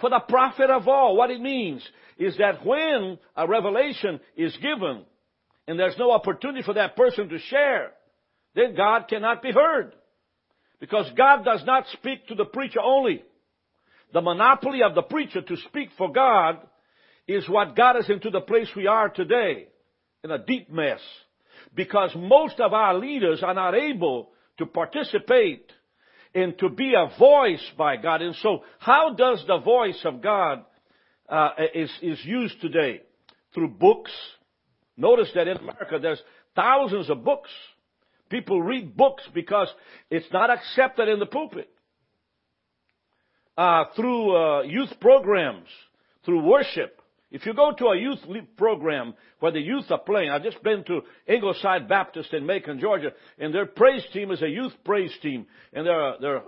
for 0.00 0.10
the 0.10 0.20
profit 0.20 0.70
of 0.70 0.86
all, 0.86 1.16
what 1.16 1.30
it 1.30 1.40
means 1.40 1.82
is 2.18 2.36
that 2.38 2.64
when 2.64 3.18
a 3.36 3.48
revelation 3.48 4.20
is 4.36 4.56
given 4.58 5.04
and 5.68 5.78
there's 5.78 5.98
no 5.98 6.10
opportunity 6.10 6.62
for 6.62 6.72
that 6.74 6.96
person 6.96 7.28
to 7.28 7.38
share, 7.38 7.92
then 8.54 8.74
God 8.74 9.04
cannot 9.06 9.42
be 9.42 9.52
heard. 9.52 9.92
Because 10.80 11.06
God 11.14 11.44
does 11.44 11.62
not 11.66 11.84
speak 11.92 12.26
to 12.28 12.34
the 12.34 12.46
preacher 12.46 12.80
only. 12.82 13.22
The 14.14 14.22
monopoly 14.22 14.82
of 14.82 14.94
the 14.94 15.02
preacher 15.02 15.42
to 15.42 15.56
speak 15.68 15.90
for 15.98 16.10
God 16.10 16.58
is 17.26 17.46
what 17.46 17.76
got 17.76 17.96
us 17.96 18.08
into 18.08 18.30
the 18.30 18.40
place 18.40 18.68
we 18.74 18.86
are 18.86 19.10
today, 19.10 19.68
in 20.24 20.30
a 20.30 20.42
deep 20.42 20.70
mess. 20.72 21.00
Because 21.74 22.12
most 22.16 22.58
of 22.60 22.72
our 22.72 22.94
leaders 22.94 23.42
are 23.42 23.52
not 23.52 23.74
able 23.74 24.30
to 24.56 24.64
participate 24.64 25.70
and 26.34 26.58
to 26.60 26.70
be 26.70 26.94
a 26.94 27.14
voice 27.18 27.64
by 27.76 27.96
God. 27.98 28.22
And 28.22 28.34
so, 28.36 28.62
how 28.78 29.12
does 29.12 29.44
the 29.46 29.58
voice 29.58 30.00
of 30.04 30.22
God 30.22 30.64
uh, 31.28 31.50
is 31.74 31.92
is 32.00 32.24
used 32.24 32.58
today? 32.62 33.02
Through 33.52 33.68
books. 33.68 34.12
Notice 34.98 35.30
that 35.36 35.46
in 35.46 35.56
America, 35.56 35.98
there's 36.02 36.20
thousands 36.56 37.08
of 37.08 37.24
books. 37.24 37.50
People 38.28 38.60
read 38.60 38.96
books 38.96 39.22
because 39.32 39.68
it's 40.10 40.30
not 40.32 40.50
accepted 40.50 41.08
in 41.08 41.20
the 41.20 41.26
pulpit. 41.26 41.70
Uh, 43.56 43.84
through 43.96 44.36
uh, 44.36 44.62
youth 44.62 44.92
programs, 45.00 45.68
through 46.24 46.42
worship. 46.42 47.00
If 47.30 47.46
you 47.46 47.54
go 47.54 47.72
to 47.78 47.86
a 47.86 47.96
youth 47.96 48.20
program 48.56 49.14
where 49.38 49.52
the 49.52 49.60
youth 49.60 49.84
are 49.90 49.98
playing, 50.00 50.30
I've 50.30 50.42
just 50.42 50.62
been 50.62 50.82
to 50.84 51.02
Ingleside 51.28 51.88
Baptist 51.88 52.32
in 52.32 52.44
Macon, 52.44 52.80
Georgia, 52.80 53.12
and 53.38 53.54
their 53.54 53.66
praise 53.66 54.04
team 54.12 54.32
is 54.32 54.42
a 54.42 54.48
youth 54.48 54.72
praise 54.84 55.12
team, 55.22 55.46
and 55.72 55.86
there 55.86 56.00
are, 56.00 56.16
there 56.20 56.36
are 56.36 56.44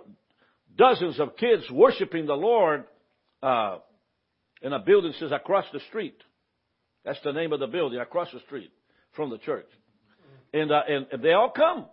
dozens 0.76 1.20
of 1.20 1.36
kids 1.36 1.64
worshiping 1.70 2.26
the 2.26 2.34
Lord 2.34 2.84
uh, 3.42 3.78
in 4.62 4.72
a 4.72 4.78
building 4.78 5.12
says 5.18 5.32
across 5.32 5.66
the 5.72 5.80
street. 5.88 6.16
That's 7.10 7.24
the 7.24 7.32
name 7.32 7.52
of 7.52 7.58
the 7.58 7.66
building, 7.66 7.98
across 7.98 8.30
the 8.32 8.38
street 8.46 8.70
from 9.16 9.30
the 9.30 9.38
church. 9.38 9.66
And, 10.54 10.70
uh, 10.70 10.82
and, 10.86 11.20
they 11.20 11.32
all 11.32 11.50
come. 11.50 11.86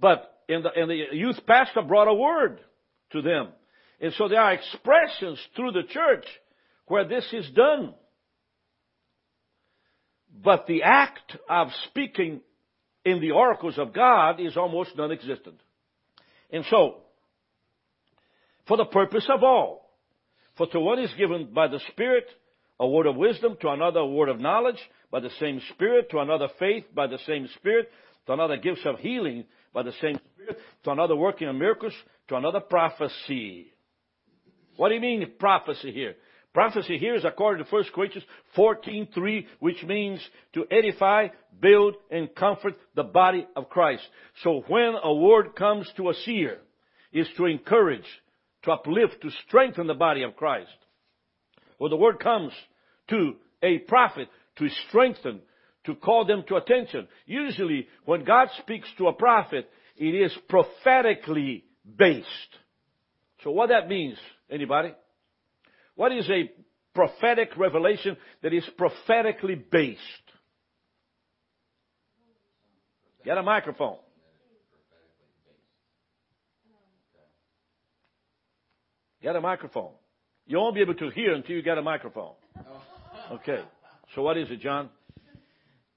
But 0.00 0.36
in 0.48 0.64
the, 0.64 0.70
and 0.74 0.90
the 0.90 0.96
youth 1.12 1.38
pastor 1.46 1.82
brought 1.82 2.08
a 2.08 2.14
word 2.14 2.58
to 3.12 3.22
them. 3.22 3.50
And 4.00 4.12
so 4.14 4.26
there 4.26 4.40
are 4.40 4.52
expressions 4.52 5.38
through 5.54 5.70
the 5.70 5.84
church 5.88 6.24
where 6.88 7.06
this 7.06 7.24
is 7.32 7.48
done. 7.54 7.94
But 10.42 10.66
the 10.66 10.82
act 10.82 11.36
of 11.48 11.68
speaking 11.88 12.40
in 13.04 13.20
the 13.20 13.30
oracles 13.30 13.78
of 13.78 13.92
God 13.92 14.40
is 14.40 14.56
almost 14.56 14.96
non-existent. 14.96 15.60
And 16.50 16.64
so, 16.68 16.96
for 18.66 18.76
the 18.76 18.86
purpose 18.86 19.28
of 19.32 19.44
all, 19.44 19.88
for 20.56 20.66
to 20.66 20.80
one 20.80 20.98
is 20.98 21.14
given 21.16 21.54
by 21.54 21.68
the 21.68 21.78
Spirit 21.92 22.26
a 22.80 22.88
word 22.88 23.06
of 23.06 23.16
wisdom, 23.16 23.56
to 23.60 23.68
another 23.68 24.00
a 24.00 24.06
word 24.06 24.28
of 24.28 24.40
knowledge 24.40 24.80
by 25.10 25.20
the 25.20 25.30
same 25.38 25.60
Spirit, 25.74 26.10
to 26.10 26.18
another 26.18 26.48
faith 26.58 26.84
by 26.94 27.06
the 27.06 27.18
same 27.26 27.48
Spirit, 27.56 27.88
to 28.26 28.32
another 28.32 28.56
gifts 28.56 28.84
of 28.84 28.98
healing 28.98 29.44
by 29.72 29.82
the 29.82 29.92
same 30.00 30.18
Spirit, 30.34 30.58
to 30.82 30.90
another 30.90 31.16
working 31.16 31.48
of 31.48 31.56
miracles, 31.56 31.94
to 32.28 32.36
another 32.36 32.60
prophecy. 32.60 33.66
What 34.76 34.88
do 34.88 34.96
you 34.96 35.00
mean 35.00 35.32
prophecy 35.38 35.92
here? 35.92 36.14
Prophecy 36.52 36.98
here 36.98 37.16
is 37.16 37.24
according 37.24 37.64
to 37.64 37.70
1 37.70 37.92
Corinthians 37.92 38.26
14:3, 38.56 39.46
which 39.58 39.82
means 39.82 40.20
to 40.52 40.64
edify, 40.70 41.28
build, 41.60 41.96
and 42.10 42.32
comfort 42.34 42.74
the 42.94 43.02
body 43.02 43.46
of 43.56 43.68
Christ. 43.68 44.08
So 44.42 44.62
when 44.68 44.94
a 45.02 45.12
word 45.12 45.56
comes 45.56 45.92
to 45.96 46.10
a 46.10 46.14
seer, 46.14 46.60
is 47.12 47.28
to 47.36 47.46
encourage, 47.46 48.06
to 48.62 48.72
uplift, 48.72 49.20
to 49.22 49.30
strengthen 49.46 49.86
the 49.86 49.94
body 49.94 50.22
of 50.22 50.36
Christ. 50.36 50.76
Or 51.78 51.88
the 51.88 51.96
word 51.96 52.20
comes 52.20 52.52
to 53.10 53.34
a 53.62 53.78
prophet 53.78 54.28
to 54.56 54.68
strengthen, 54.88 55.40
to 55.84 55.94
call 55.94 56.24
them 56.24 56.44
to 56.48 56.56
attention. 56.56 57.08
Usually, 57.26 57.88
when 58.04 58.24
God 58.24 58.48
speaks 58.60 58.88
to 58.98 59.08
a 59.08 59.12
prophet, 59.12 59.68
it 59.96 60.14
is 60.14 60.36
prophetically 60.48 61.64
based. 61.96 62.28
So 63.42 63.50
what 63.50 63.68
that 63.68 63.88
means, 63.88 64.18
anybody? 64.50 64.92
What 65.94 66.12
is 66.12 66.28
a 66.30 66.50
prophetic 66.94 67.56
revelation 67.56 68.16
that 68.42 68.52
is 68.52 68.64
prophetically 68.76 69.54
based? 69.54 70.00
Get 73.24 73.38
a 73.38 73.42
microphone. 73.42 73.98
Get 79.22 79.36
a 79.36 79.40
microphone. 79.40 79.92
You 80.46 80.58
won't 80.58 80.74
be 80.74 80.82
able 80.82 80.94
to 80.94 81.10
hear 81.10 81.32
until 81.32 81.56
you 81.56 81.62
get 81.62 81.78
a 81.78 81.82
microphone. 81.82 82.32
Oh. 82.58 83.34
Okay. 83.36 83.62
So 84.14 84.22
what 84.22 84.36
is 84.36 84.50
it, 84.50 84.60
John? 84.60 84.90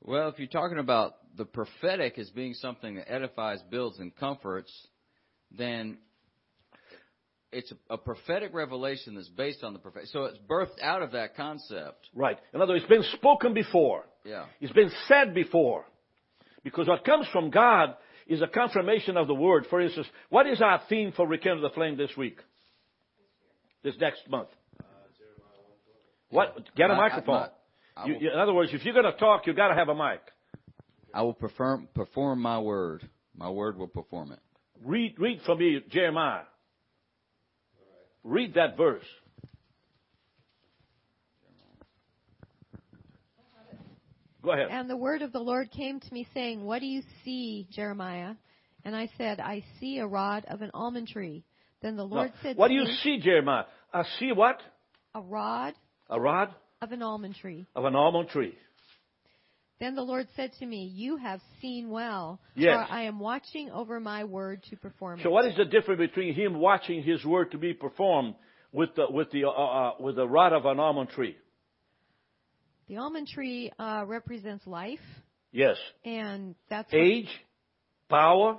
Well, 0.01 0.29
if 0.29 0.39
you're 0.39 0.47
talking 0.47 0.79
about 0.79 1.15
the 1.35 1.45
prophetic 1.45 2.17
as 2.17 2.29
being 2.29 2.53
something 2.53 2.95
that 2.95 3.11
edifies, 3.11 3.61
builds, 3.69 3.99
and 3.99 4.15
comforts, 4.15 4.71
then 5.51 5.97
it's 7.51 7.71
a, 7.71 7.95
a 7.95 7.97
prophetic 7.97 8.53
revelation 8.53 9.15
that's 9.15 9.27
based 9.29 9.63
on 9.63 9.73
the 9.73 9.79
prophetic. 9.79 10.09
So 10.09 10.23
it's 10.25 10.39
birthed 10.49 10.81
out 10.81 11.01
of 11.01 11.11
that 11.11 11.35
concept. 11.35 12.09
Right. 12.15 12.37
In 12.53 12.61
other 12.61 12.73
words, 12.73 12.83
it's 12.83 12.89
been 12.89 13.17
spoken 13.17 13.53
before. 13.53 14.05
Yeah. 14.23 14.45
It's 14.61 14.73
been 14.73 14.91
said 15.07 15.33
before. 15.33 15.85
Because 16.63 16.87
what 16.87 17.05
comes 17.05 17.27
from 17.31 17.49
God 17.49 17.95
is 18.27 18.41
a 18.41 18.47
confirmation 18.47 19.15
of 19.17 19.27
the 19.27 19.33
word. 19.33 19.67
For 19.69 19.79
instance, 19.79 20.07
what 20.29 20.47
is 20.47 20.61
our 20.61 20.81
theme 20.89 21.13
for 21.15 21.27
Rekindle 21.27 21.65
of 21.65 21.71
the 21.71 21.75
Flame 21.75 21.97
this 21.97 22.15
week? 22.17 22.39
This 23.87 23.95
next 24.01 24.29
month? 24.29 24.49
Uh, 24.81 24.83
what? 26.29 26.75
Get 26.75 26.89
a 26.89 26.93
I- 26.93 26.97
I- 26.97 26.99
microphone. 26.99 27.47
I 27.95 28.05
You- 28.05 28.13
will- 28.15 28.21
you- 28.21 28.31
in 28.31 28.37
other 28.37 28.53
words, 28.53 28.73
if 28.73 28.83
you're 28.83 28.93
going 28.93 29.09
to 29.09 29.17
talk, 29.17 29.47
you've 29.47 29.55
got 29.55 29.69
to 29.69 29.75
have 29.75 29.87
a 29.87 29.95
mic. 29.95 30.19
I 31.13 31.21
will 31.21 31.33
perform, 31.33 31.87
perform 31.93 32.41
my 32.41 32.59
word. 32.59 33.09
My 33.33 33.49
word 33.49 33.77
will 33.77 33.87
perform 33.87 34.33
it. 34.33 34.39
Read, 34.83 35.17
read 35.17 35.41
for 35.43 35.55
me 35.55 35.79
Jeremiah. 35.87 36.43
Read 38.25 38.55
that 38.55 38.75
verse. 38.75 39.05
Go 44.41 44.51
ahead. 44.51 44.67
And 44.69 44.89
the 44.89 44.97
word 44.97 45.21
of 45.21 45.31
the 45.31 45.39
Lord 45.39 45.71
came 45.71 46.01
to 46.01 46.13
me, 46.13 46.27
saying, 46.33 46.61
What 46.61 46.79
do 46.79 46.87
you 46.87 47.03
see, 47.23 47.69
Jeremiah? 47.71 48.35
And 48.83 48.93
I 48.97 49.07
said, 49.17 49.39
I 49.39 49.63
see 49.79 49.99
a 49.99 50.05
rod 50.05 50.43
of 50.49 50.61
an 50.61 50.71
almond 50.73 51.07
tree. 51.07 51.45
Then 51.81 51.95
the 51.95 52.03
Lord 52.03 52.29
No. 52.29 52.35
said 52.41 52.57
What 52.57 52.69
do 52.69 52.73
you 52.73 52.85
see, 53.03 53.19
Jeremiah? 53.19 53.65
I 53.93 54.03
see 54.19 54.31
what? 54.31 54.59
A 55.15 55.21
rod 55.21 55.73
A 56.09 56.19
rod 56.19 56.53
of 56.81 56.91
an 56.91 57.01
almond 57.01 57.35
tree. 57.35 57.65
of 57.75 57.85
an 57.85 57.95
almond 57.95 58.29
tree. 58.29 58.57
Then 59.79 59.93
the 59.95 60.01
Lord 60.01 60.27
said 60.35 60.53
to 60.59 60.65
me, 60.65 60.85
You 60.93 61.17
have 61.17 61.39
seen 61.61 61.89
well, 61.89 62.39
Yes. 62.55 62.87
for 62.87 62.93
I 62.93 63.03
am 63.03 63.19
watching 63.19 63.69
over 63.69 63.99
my 63.99 64.23
word 64.23 64.63
to 64.69 64.75
perform 64.75 65.17
So 65.19 65.21
it. 65.21 65.23
So, 65.25 65.29
what 65.29 65.45
is 65.45 65.55
the 65.55 65.65
difference 65.65 65.99
between 65.99 66.33
him 66.33 66.59
watching 66.59 67.03
his 67.03 67.23
word 67.23 67.51
to 67.51 67.57
be 67.59 67.73
performed 67.73 68.35
with 68.71 68.95
the 68.95 69.05
with 69.09 69.29
the 69.31 69.45
uh, 69.45 69.49
uh, 69.49 69.91
with 69.99 70.15
the 70.15 70.27
rod 70.27 70.51
of 70.53 70.65
an 70.65 70.79
almond 70.79 71.09
tree? 71.09 71.37
The 72.87 72.97
almond 72.97 73.27
tree 73.27 73.71
uh, 73.77 74.03
represents 74.07 74.65
life, 74.65 74.99
Yes. 75.51 75.77
and 76.05 76.55
that's 76.69 76.91
Age, 76.93 77.29
power, 78.09 78.57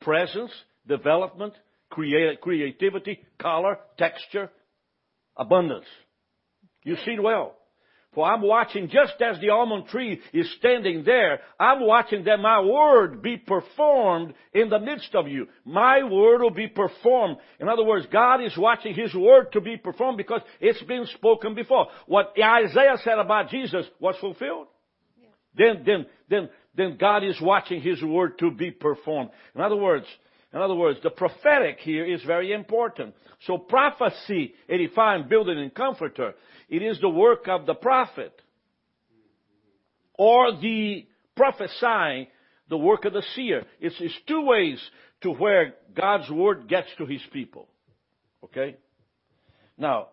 presence, 0.00 0.52
development, 0.86 1.54
creativity, 1.90 3.20
color, 3.38 3.78
texture, 3.96 4.50
abundance. 5.36 5.86
You 6.84 6.96
see 7.04 7.12
it 7.12 7.22
well. 7.22 7.54
For 8.14 8.26
I'm 8.26 8.42
watching 8.42 8.88
just 8.88 9.20
as 9.20 9.38
the 9.40 9.50
almond 9.50 9.86
tree 9.88 10.20
is 10.32 10.50
standing 10.58 11.04
there, 11.04 11.40
I'm 11.60 11.86
watching 11.86 12.24
that 12.24 12.40
my 12.40 12.60
word 12.60 13.22
be 13.22 13.36
performed 13.36 14.34
in 14.54 14.70
the 14.70 14.80
midst 14.80 15.14
of 15.14 15.28
you. 15.28 15.46
My 15.64 16.02
word 16.02 16.40
will 16.40 16.50
be 16.50 16.68
performed. 16.68 17.36
In 17.60 17.68
other 17.68 17.84
words, 17.84 18.06
God 18.10 18.42
is 18.42 18.56
watching 18.56 18.94
His 18.94 19.14
word 19.14 19.52
to 19.52 19.60
be 19.60 19.76
performed 19.76 20.16
because 20.16 20.40
it's 20.58 20.82
been 20.84 21.06
spoken 21.14 21.54
before. 21.54 21.88
What 22.06 22.32
Isaiah 22.42 22.96
said 23.04 23.18
about 23.18 23.50
Jesus 23.50 23.86
was 24.00 24.16
fulfilled. 24.20 24.68
Then, 25.54 25.82
then, 25.84 26.06
then, 26.30 26.48
then 26.74 26.96
God 26.98 27.24
is 27.24 27.38
watching 27.40 27.82
His 27.82 28.02
word 28.02 28.38
to 28.38 28.50
be 28.50 28.70
performed. 28.70 29.30
In 29.54 29.60
other 29.60 29.76
words, 29.76 30.06
in 30.52 30.60
other 30.60 30.74
words, 30.74 30.98
the 31.02 31.10
prophetic 31.10 31.78
here 31.80 32.06
is 32.06 32.22
very 32.22 32.52
important. 32.52 33.14
So 33.46 33.58
prophecy, 33.58 34.54
edifying, 34.68 35.28
building, 35.28 35.58
and 35.58 35.74
comforter, 35.74 36.34
it 36.68 36.82
is 36.82 36.98
the 37.00 37.08
work 37.08 37.48
of 37.48 37.66
the 37.66 37.74
prophet. 37.74 38.32
Or 40.14 40.52
the 40.52 41.06
prophesying, 41.36 42.28
the 42.68 42.78
work 42.78 43.04
of 43.04 43.12
the 43.12 43.22
seer. 43.34 43.64
It's, 43.78 43.94
it's 44.00 44.14
two 44.26 44.42
ways 44.42 44.80
to 45.22 45.30
where 45.30 45.74
God's 45.94 46.30
word 46.30 46.66
gets 46.68 46.88
to 46.96 47.04
His 47.04 47.22
people. 47.32 47.68
Okay? 48.44 48.76
Now, 49.76 50.08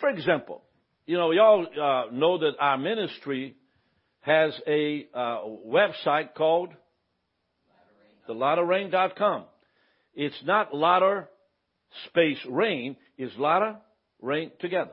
for 0.00 0.10
example, 0.10 0.62
you 1.06 1.16
know, 1.16 1.30
y'all 1.30 1.66
uh, 1.66 2.12
know 2.12 2.38
that 2.38 2.52
our 2.60 2.76
ministry 2.76 3.56
has 4.20 4.52
a 4.66 5.08
uh, 5.14 5.38
website 5.66 6.34
called 6.34 6.74
thelatterrain.com. 8.28 9.44
It's 10.14 10.42
not 10.44 10.74
latter 10.74 11.28
space 12.06 12.38
rain, 12.48 12.96
it's 13.16 13.36
latter 13.38 13.76
rain 14.20 14.50
together. 14.60 14.92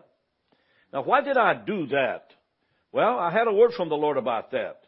Now, 0.92 1.04
why 1.04 1.22
did 1.22 1.38
I 1.38 1.54
do 1.56 1.88
that? 1.88 2.28
Well, 2.92 3.18
I 3.18 3.32
had 3.32 3.48
a 3.48 3.54
word 3.54 3.72
from 3.76 3.90
the 3.90 3.96
Lord 3.96 4.18
about 4.18 4.52
that. 4.52 4.82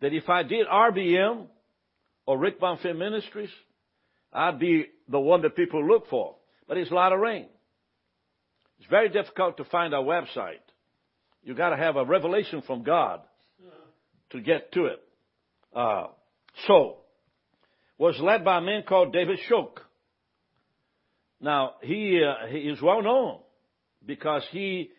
That 0.00 0.12
if 0.12 0.28
I 0.28 0.42
did 0.42 0.66
RBM 0.66 1.46
or 2.26 2.38
Rick 2.38 2.60
Bonfim 2.60 2.98
Ministries, 2.98 3.50
I'd 4.32 4.58
be 4.58 4.86
the 5.08 5.20
one 5.20 5.42
that 5.42 5.54
people 5.54 5.86
look 5.86 6.08
for. 6.08 6.36
But 6.66 6.78
it's 6.78 6.90
latter 6.90 7.18
rain. 7.18 7.46
It's 8.78 8.88
very 8.90 9.10
difficult 9.10 9.58
to 9.58 9.64
find 9.64 9.94
our 9.94 10.02
website. 10.02 10.62
You 11.44 11.54
got 11.54 11.70
to 11.70 11.76
have 11.76 11.96
a 11.96 12.04
revelation 12.04 12.62
from 12.62 12.82
God 12.82 13.20
to 14.30 14.40
get 14.40 14.72
to 14.72 14.86
it. 14.86 15.02
Uh, 15.74 16.06
so, 16.66 16.98
was 18.02 18.18
led 18.18 18.44
by 18.44 18.58
a 18.58 18.60
man 18.60 18.82
called 18.82 19.12
David 19.12 19.38
Shook. 19.46 19.80
Now, 21.40 21.74
he, 21.82 22.20
uh, 22.20 22.48
he 22.48 22.58
is 22.58 22.82
well 22.82 23.00
known 23.00 23.38
because 24.04 24.42
he 24.50 24.90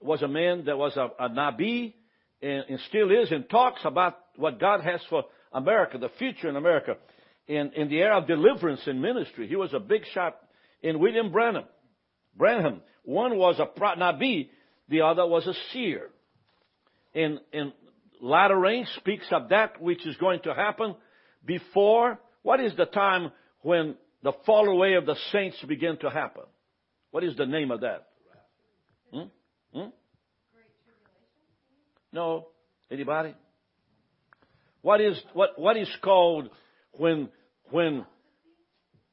was 0.00 0.22
a 0.22 0.28
man 0.28 0.66
that 0.66 0.78
was 0.78 0.96
a, 0.96 1.08
a 1.18 1.28
Nabi 1.28 1.94
and, 2.40 2.64
and 2.68 2.78
still 2.88 3.10
is 3.10 3.32
and 3.32 3.50
talks 3.50 3.80
about 3.84 4.18
what 4.36 4.60
God 4.60 4.80
has 4.82 5.00
for 5.10 5.24
America, 5.52 5.98
the 5.98 6.08
future 6.20 6.48
in 6.48 6.54
America. 6.54 6.94
In, 7.48 7.72
in 7.74 7.88
the 7.88 7.96
era 7.96 8.18
of 8.18 8.28
deliverance 8.28 8.82
in 8.86 9.00
ministry, 9.00 9.48
he 9.48 9.56
was 9.56 9.74
a 9.74 9.80
big 9.80 10.02
shot 10.14 10.36
in 10.84 11.00
William 11.00 11.32
Branham. 11.32 11.64
Branham. 12.36 12.80
One 13.02 13.38
was 13.38 13.58
a 13.58 13.66
pro- 13.66 13.96
Nabi, 13.96 14.50
the 14.88 15.00
other 15.00 15.26
was 15.26 15.48
a 15.48 15.54
seer. 15.72 16.10
And, 17.12 17.40
and 17.52 17.72
latter 18.20 18.56
rain 18.56 18.86
speaks 18.98 19.26
of 19.32 19.48
that 19.48 19.82
which 19.82 20.06
is 20.06 20.16
going 20.18 20.42
to 20.42 20.54
happen 20.54 20.94
before. 21.44 22.20
What 22.46 22.60
is 22.60 22.76
the 22.76 22.84
time 22.86 23.32
when 23.62 23.96
the 24.22 24.32
fall 24.46 24.68
away 24.68 24.94
of 24.94 25.04
the 25.04 25.16
saints 25.32 25.56
begin 25.66 25.96
to 25.96 26.08
happen? 26.08 26.44
What 27.10 27.24
is 27.24 27.36
the 27.36 27.44
name 27.44 27.72
of 27.72 27.80
that? 27.80 28.06
Hmm? 29.12 29.22
Hmm? 29.74 29.88
No. 32.12 32.46
Anybody? 32.88 33.34
What 34.80 35.00
is 35.00 35.20
what 35.32 35.58
what 35.58 35.76
is 35.76 35.88
called 36.00 36.48
when 36.92 37.30
when 37.72 38.06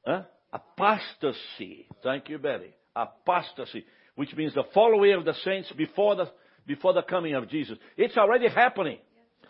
huh? 0.05 0.25
apostasy? 0.53 1.87
Thank 2.03 2.29
you, 2.29 2.37
Betty. 2.37 2.75
Apostasy, 2.95 3.83
which 4.13 4.35
means 4.35 4.53
the 4.53 4.65
fall 4.75 4.93
away 4.93 5.13
of 5.13 5.25
the 5.25 5.33
saints 5.43 5.71
before 5.75 6.15
the 6.17 6.29
before 6.67 6.93
the 6.93 7.01
coming 7.01 7.33
of 7.33 7.49
Jesus. 7.49 7.79
It's 7.97 8.15
already 8.15 8.47
happening. 8.47 8.99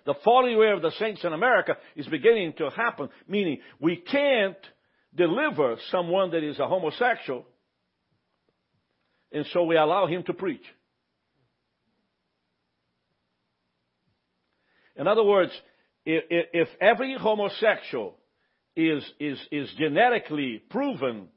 The 0.05 0.15
falling 0.23 0.55
away 0.55 0.71
of 0.71 0.81
the 0.81 0.91
saints 0.99 1.23
in 1.23 1.33
America 1.33 1.77
is 1.95 2.05
beginning 2.07 2.53
to 2.57 2.69
happen, 2.69 3.09
meaning 3.27 3.59
we 3.79 3.95
can't 3.97 4.57
deliver 5.15 5.77
someone 5.91 6.31
that 6.31 6.43
is 6.43 6.59
a 6.59 6.67
homosexual, 6.67 7.45
and 9.31 9.45
so 9.53 9.63
we 9.63 9.77
allow 9.77 10.07
him 10.07 10.23
to 10.23 10.33
preach. 10.33 10.65
In 14.95 15.07
other 15.07 15.23
words, 15.23 15.51
if, 16.05 16.23
if 16.29 16.67
every 16.81 17.15
homosexual 17.17 18.15
is, 18.75 19.03
is, 19.19 19.39
is 19.51 19.73
genetically 19.77 20.61
proven, 20.69 21.29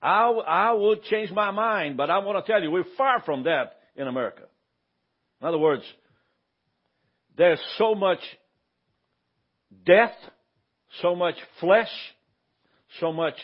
I, 0.00 0.28
I 0.28 0.72
would 0.72 1.02
change 1.04 1.30
my 1.30 1.50
mind, 1.50 1.96
but 1.96 2.10
I 2.10 2.18
want 2.18 2.44
to 2.44 2.52
tell 2.52 2.62
you, 2.62 2.70
we're 2.70 2.84
far 2.96 3.22
from 3.22 3.44
that 3.44 3.78
in 3.96 4.06
America. 4.06 4.42
In 5.40 5.48
other 5.48 5.58
words, 5.58 5.82
there's 7.36 7.60
so 7.78 7.94
much 7.94 8.20
death, 9.84 10.14
so 11.00 11.14
much 11.14 11.36
flesh, 11.60 11.90
so 13.00 13.12
much 13.12 13.34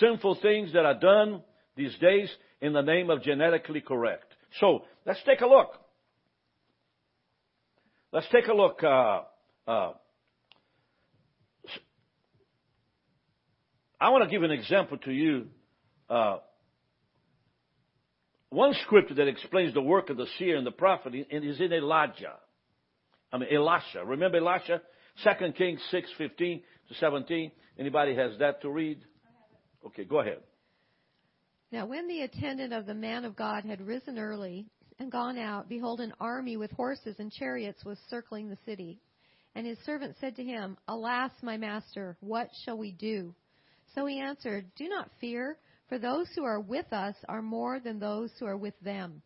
sinful 0.00 0.38
things 0.40 0.72
that 0.72 0.84
are 0.84 0.98
done 0.98 1.42
these 1.76 1.94
days 2.00 2.30
in 2.60 2.72
the 2.72 2.82
name 2.82 3.10
of 3.10 3.22
genetically 3.22 3.80
correct. 3.80 4.26
So 4.60 4.84
let's 5.04 5.20
take 5.26 5.40
a 5.40 5.46
look. 5.46 5.72
Let's 8.12 8.26
take 8.30 8.46
a 8.46 8.54
look. 8.54 8.82
Uh, 8.82 9.22
uh, 9.66 9.92
I 14.00 14.10
want 14.10 14.24
to 14.24 14.30
give 14.30 14.42
an 14.42 14.50
example 14.50 14.98
to 14.98 15.12
you. 15.12 15.46
Uh, 16.10 16.38
one 18.50 18.74
scripture 18.84 19.14
that 19.14 19.28
explains 19.28 19.72
the 19.72 19.80
work 19.80 20.10
of 20.10 20.18
the 20.18 20.26
seer 20.38 20.56
and 20.56 20.66
the 20.66 20.72
prophet 20.72 21.14
is 21.30 21.60
in 21.60 21.72
Elijah. 21.72 22.34
I 23.32 23.38
mean 23.38 23.48
Elisha. 23.52 24.04
Remember 24.04 24.38
Elisha? 24.38 24.82
Second 25.22 25.56
Kings 25.56 25.80
six 25.90 26.08
fifteen 26.18 26.62
to 26.88 26.94
seventeen. 26.94 27.52
Anybody 27.78 28.14
has 28.14 28.38
that 28.38 28.60
to 28.62 28.70
read? 28.70 29.00
Okay, 29.86 30.04
go 30.04 30.20
ahead. 30.20 30.38
Now, 31.70 31.86
when 31.86 32.06
the 32.06 32.20
attendant 32.20 32.74
of 32.74 32.84
the 32.86 32.94
man 32.94 33.24
of 33.24 33.34
God 33.34 33.64
had 33.64 33.80
risen 33.80 34.18
early 34.18 34.66
and 34.98 35.10
gone 35.10 35.38
out, 35.38 35.68
behold, 35.70 36.00
an 36.00 36.12
army 36.20 36.58
with 36.58 36.70
horses 36.72 37.16
and 37.18 37.32
chariots 37.32 37.82
was 37.84 37.98
circling 38.10 38.48
the 38.50 38.58
city. 38.66 39.00
And 39.54 39.66
his 39.66 39.78
servant 39.84 40.16
said 40.20 40.36
to 40.36 40.44
him, 40.44 40.76
Alas, 40.88 41.30
my 41.42 41.56
master, 41.56 42.16
what 42.20 42.48
shall 42.64 42.76
we 42.76 42.92
do? 42.92 43.34
So 43.94 44.06
he 44.06 44.20
answered, 44.20 44.66
Do 44.76 44.88
not 44.88 45.10
fear, 45.20 45.58
for 45.88 45.98
those 45.98 46.26
who 46.34 46.44
are 46.44 46.60
with 46.60 46.90
us 46.92 47.14
are 47.28 47.42
more 47.42 47.80
than 47.80 47.98
those 47.98 48.30
who 48.38 48.46
are 48.46 48.56
with 48.56 48.78
them. 48.80 49.22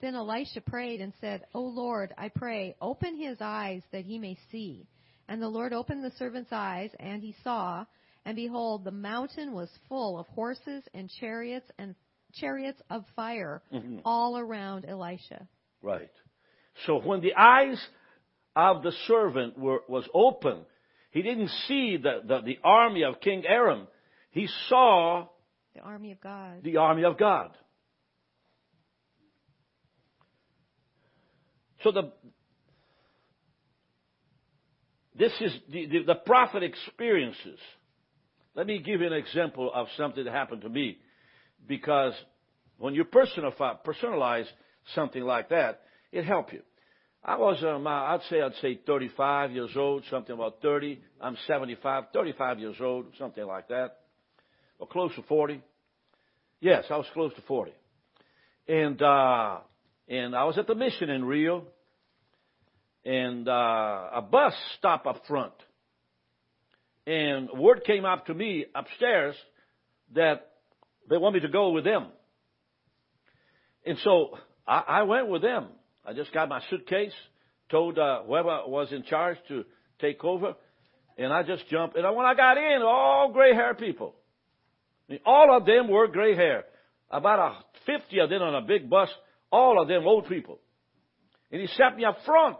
Then 0.00 0.14
Elisha 0.14 0.60
prayed 0.60 1.00
and 1.00 1.12
said, 1.20 1.44
O 1.54 1.60
Lord, 1.60 2.14
I 2.16 2.28
pray, 2.28 2.74
open 2.80 3.16
his 3.16 3.36
eyes 3.40 3.82
that 3.92 4.04
he 4.04 4.18
may 4.18 4.38
see. 4.50 4.86
And 5.28 5.40
the 5.40 5.48
Lord 5.48 5.72
opened 5.72 6.02
the 6.02 6.10
servant's 6.18 6.52
eyes, 6.52 6.90
and 6.98 7.22
he 7.22 7.34
saw, 7.44 7.84
and 8.24 8.34
behold, 8.36 8.84
the 8.84 8.90
mountain 8.90 9.52
was 9.52 9.68
full 9.88 10.18
of 10.18 10.26
horses 10.28 10.82
and 10.94 11.08
chariots 11.20 11.70
and 11.78 11.94
chariots 12.32 12.80
of 12.90 13.04
fire 13.14 13.62
Mhm. 13.72 14.00
all 14.04 14.38
around 14.38 14.84
Elisha. 14.86 15.46
Right. 15.82 16.10
So 16.86 16.98
when 17.00 17.20
the 17.20 17.34
eyes 17.34 17.80
of 18.56 18.82
the 18.82 18.92
servant 19.06 19.58
were, 19.58 19.82
was 19.88 20.08
open, 20.14 20.64
he 21.10 21.22
didn't 21.22 21.48
see 21.66 21.96
the, 21.96 22.20
the, 22.24 22.40
the 22.40 22.58
army 22.64 23.02
of 23.04 23.20
King 23.20 23.44
Aram. 23.46 23.86
He 24.30 24.46
saw 24.68 25.26
The 25.74 25.80
army 25.80 26.12
of 26.12 26.20
God. 26.20 26.62
the 26.62 26.76
army 26.78 27.04
of 27.04 27.18
God. 27.18 27.56
So 31.82 31.92
the 31.92 32.12
this 35.18 35.32
is 35.40 35.52
the, 35.70 35.86
the, 35.86 36.02
the 36.04 36.14
prophet 36.14 36.62
experiences. 36.62 37.58
Let 38.54 38.66
me 38.66 38.78
give 38.78 39.00
you 39.00 39.06
an 39.06 39.12
example 39.12 39.70
of 39.72 39.86
something 39.96 40.24
that 40.24 40.32
happened 40.32 40.62
to 40.62 40.68
me. 40.68 40.98
Because 41.66 42.14
when 42.78 42.94
you 42.94 43.04
personalize 43.04 44.46
something 44.94 45.22
like 45.22 45.50
that, 45.50 45.82
it 46.10 46.24
helps 46.24 46.52
you. 46.52 46.62
I 47.22 47.36
was, 47.36 47.62
um, 47.62 47.86
I'd 47.86 48.20
say, 48.30 48.40
I'd 48.40 48.54
say 48.62 48.80
35 48.86 49.52
years 49.52 49.70
old, 49.76 50.04
something 50.10 50.34
about 50.34 50.62
30. 50.62 50.98
I'm 51.20 51.36
75, 51.46 52.04
35 52.14 52.58
years 52.58 52.76
old, 52.80 53.06
something 53.18 53.44
like 53.44 53.68
that. 53.68 53.98
Or 54.78 54.86
close 54.86 55.14
to 55.16 55.22
40. 55.22 55.60
Yes, 56.60 56.84
I 56.88 56.96
was 56.96 57.06
close 57.12 57.34
to 57.34 57.42
40. 57.42 57.72
And, 58.68 59.02
uh, 59.02 59.58
and 60.10 60.34
I 60.34 60.44
was 60.44 60.58
at 60.58 60.66
the 60.66 60.74
mission 60.74 61.08
in 61.08 61.24
Rio. 61.24 61.64
And, 63.04 63.48
uh, 63.48 64.10
a 64.14 64.20
bus 64.20 64.52
stopped 64.76 65.06
up 65.06 65.22
front. 65.26 65.54
And 67.06 67.48
word 67.56 67.84
came 67.86 68.04
up 68.04 68.26
to 68.26 68.34
me 68.34 68.66
upstairs 68.74 69.34
that 70.14 70.50
they 71.08 71.16
want 71.16 71.34
me 71.34 71.40
to 71.40 71.48
go 71.48 71.70
with 71.70 71.84
them. 71.84 72.08
And 73.86 73.96
so 74.04 74.36
I, 74.66 74.84
I 74.86 75.02
went 75.04 75.28
with 75.28 75.42
them. 75.42 75.68
I 76.04 76.12
just 76.12 76.32
got 76.32 76.48
my 76.48 76.60
suitcase, 76.68 77.12
told 77.70 77.98
uh, 77.98 78.22
whoever 78.24 78.62
was 78.66 78.92
in 78.92 79.04
charge 79.04 79.38
to 79.48 79.64
take 80.00 80.22
over, 80.24 80.54
and 81.16 81.32
I 81.32 81.42
just 81.42 81.68
jumped. 81.68 81.96
And 81.96 82.04
when 82.16 82.26
I 82.26 82.34
got 82.34 82.56
in, 82.56 82.82
all 82.82 83.30
gray 83.32 83.54
hair 83.54 83.74
people. 83.74 84.14
I 85.08 85.12
mean, 85.12 85.20
all 85.24 85.56
of 85.56 85.66
them 85.66 85.88
were 85.88 86.08
gray 86.08 86.34
hair. 86.34 86.64
About 87.10 87.38
a 87.38 87.98
50 87.98 88.18
of 88.20 88.30
them 88.30 88.42
on 88.42 88.54
a 88.54 88.66
big 88.66 88.88
bus, 88.88 89.08
all 89.50 89.80
of 89.80 89.88
them 89.88 90.06
old 90.06 90.28
people. 90.28 90.58
And 91.50 91.60
he 91.60 91.66
sat 91.76 91.96
me 91.96 92.04
up 92.04 92.18
front. 92.24 92.58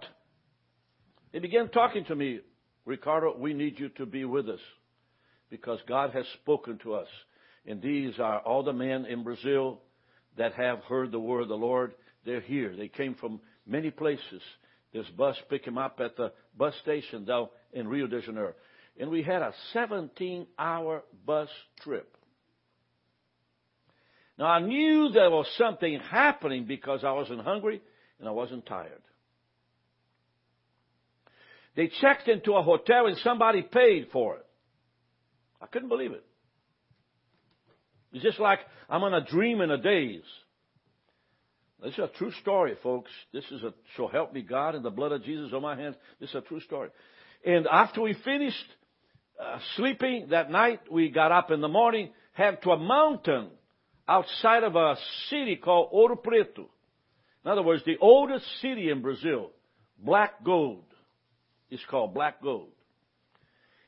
He 1.32 1.38
began 1.38 1.68
talking 1.68 2.04
to 2.06 2.16
me. 2.16 2.40
Ricardo, 2.84 3.36
we 3.38 3.54
need 3.54 3.78
you 3.78 3.88
to 3.90 4.06
be 4.06 4.24
with 4.24 4.48
us 4.48 4.60
because 5.50 5.78
God 5.88 6.10
has 6.10 6.24
spoken 6.42 6.78
to 6.78 6.94
us. 6.94 7.08
And 7.66 7.80
these 7.80 8.18
are 8.18 8.40
all 8.40 8.62
the 8.62 8.72
men 8.72 9.04
in 9.04 9.22
Brazil 9.22 9.80
that 10.36 10.54
have 10.54 10.80
heard 10.84 11.12
the 11.12 11.20
word 11.20 11.42
of 11.42 11.48
the 11.48 11.54
Lord. 11.54 11.94
They're 12.24 12.40
here. 12.40 12.74
They 12.74 12.88
came 12.88 13.14
from 13.14 13.40
many 13.66 13.90
places. 13.90 14.42
This 14.92 15.06
bus 15.16 15.36
picked 15.48 15.66
them 15.66 15.78
up 15.78 16.00
at 16.02 16.16
the 16.16 16.32
bus 16.56 16.74
station 16.82 17.24
down 17.24 17.48
in 17.72 17.86
Rio 17.86 18.06
de 18.06 18.22
Janeiro. 18.22 18.54
And 18.98 19.10
we 19.10 19.22
had 19.22 19.42
a 19.42 19.52
17 19.72 20.46
hour 20.58 21.02
bus 21.24 21.48
trip. 21.82 22.16
Now 24.40 24.46
I 24.46 24.60
knew 24.60 25.10
there 25.10 25.30
was 25.30 25.46
something 25.58 26.00
happening 26.10 26.64
because 26.64 27.04
I 27.04 27.12
wasn't 27.12 27.42
hungry 27.42 27.82
and 28.18 28.26
I 28.26 28.32
wasn't 28.32 28.64
tired. 28.64 29.02
They 31.76 31.88
checked 32.00 32.26
into 32.26 32.54
a 32.54 32.62
hotel 32.62 33.06
and 33.06 33.18
somebody 33.18 33.60
paid 33.60 34.08
for 34.10 34.36
it. 34.36 34.46
I 35.60 35.66
couldn't 35.66 35.90
believe 35.90 36.12
it. 36.12 36.24
It's 38.14 38.24
just 38.24 38.40
like 38.40 38.60
I'm 38.88 39.04
on 39.04 39.12
a 39.12 39.24
dream 39.24 39.60
in 39.60 39.70
a 39.70 39.76
daze. 39.76 40.22
This 41.82 41.92
is 41.92 41.98
a 41.98 42.10
true 42.16 42.32
story, 42.40 42.76
folks. 42.82 43.10
This 43.34 43.44
is 43.50 43.62
a, 43.62 43.74
so 43.98 44.06
help 44.06 44.32
me 44.32 44.40
God 44.40 44.74
and 44.74 44.82
the 44.82 44.90
blood 44.90 45.12
of 45.12 45.22
Jesus 45.22 45.52
on 45.52 45.60
my 45.60 45.76
hands. 45.76 45.96
This 46.18 46.30
is 46.30 46.36
a 46.36 46.40
true 46.40 46.60
story. 46.60 46.88
And 47.44 47.66
after 47.66 48.00
we 48.00 48.14
finished 48.24 48.56
uh, 49.38 49.58
sleeping 49.76 50.28
that 50.30 50.50
night, 50.50 50.80
we 50.90 51.10
got 51.10 51.30
up 51.30 51.50
in 51.50 51.60
the 51.60 51.68
morning, 51.68 52.10
head 52.32 52.62
to 52.62 52.70
a 52.70 52.78
mountain 52.78 53.50
outside 54.10 54.64
of 54.64 54.74
a 54.74 54.96
city 55.28 55.54
called 55.54 55.92
Ouro 55.92 56.20
Preto. 56.20 56.68
In 57.44 57.50
other 57.50 57.62
words, 57.62 57.84
the 57.86 57.96
oldest 58.00 58.44
city 58.60 58.90
in 58.90 59.00
Brazil, 59.00 59.52
black 59.98 60.42
gold. 60.44 60.84
It's 61.70 61.84
called 61.88 62.12
black 62.12 62.42
gold. 62.42 62.72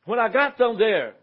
When 0.05 0.21
I 0.21 0.33
got 0.33 0.57
down 0.57 0.79
there, 0.79 1.15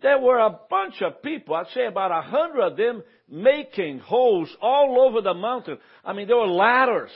there 0.00 0.18
were 0.18 0.38
a 0.38 0.58
bunch 0.70 1.02
of 1.02 1.22
people, 1.22 1.54
I'd 1.54 1.66
say 1.74 1.86
about 1.86 2.10
a 2.10 2.22
hundred 2.22 2.62
of 2.62 2.76
them, 2.78 3.02
making 3.28 3.98
holes 3.98 4.48
all 4.60 5.06
over 5.06 5.20
the 5.20 5.34
mountain. 5.34 5.78
I 6.04 6.14
mean, 6.14 6.26
there 6.26 6.36
were 6.36 6.46
ladders 6.46 7.10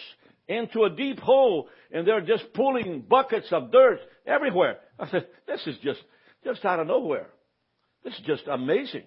into 0.46 0.84
a 0.84 0.90
deep 0.90 1.20
hole, 1.20 1.68
and 1.90 2.06
they're 2.06 2.20
just 2.20 2.52
pulling 2.52 3.00
buckets 3.00 3.48
of 3.50 3.72
dirt 3.72 3.98
everywhere. 4.26 4.78
I 4.98 5.08
said, 5.10 5.26
this 5.46 5.66
is 5.66 5.76
just, 5.82 6.00
just 6.44 6.64
out 6.64 6.80
of 6.80 6.86
nowhere. 6.86 7.28
This 8.04 8.14
is 8.14 8.20
just 8.26 8.46
amazing. 8.46 9.04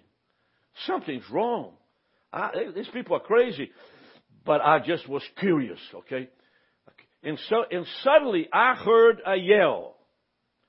Something's 0.85 1.29
wrong. 1.31 1.73
I, 2.33 2.51
these 2.75 2.89
people 2.93 3.15
are 3.15 3.21
crazy. 3.21 3.71
But 4.45 4.61
I 4.61 4.79
just 4.79 5.07
was 5.07 5.23
curious, 5.39 5.79
okay? 5.93 6.29
And 7.23 7.37
so, 7.49 7.63
and 7.69 7.85
suddenly 8.03 8.47
I 8.51 8.73
heard 8.73 9.21
a 9.25 9.35
yell. 9.35 9.95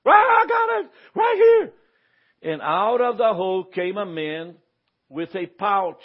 Right, 0.04 0.14
I 0.14 0.46
got 0.46 0.80
it! 0.80 0.90
Right 1.14 1.36
here! 1.36 2.52
And 2.52 2.60
out 2.60 3.00
of 3.00 3.18
the 3.18 3.32
hole 3.32 3.64
came 3.64 3.96
a 3.96 4.04
man 4.04 4.56
with 5.08 5.34
a 5.34 5.46
pouch 5.46 6.02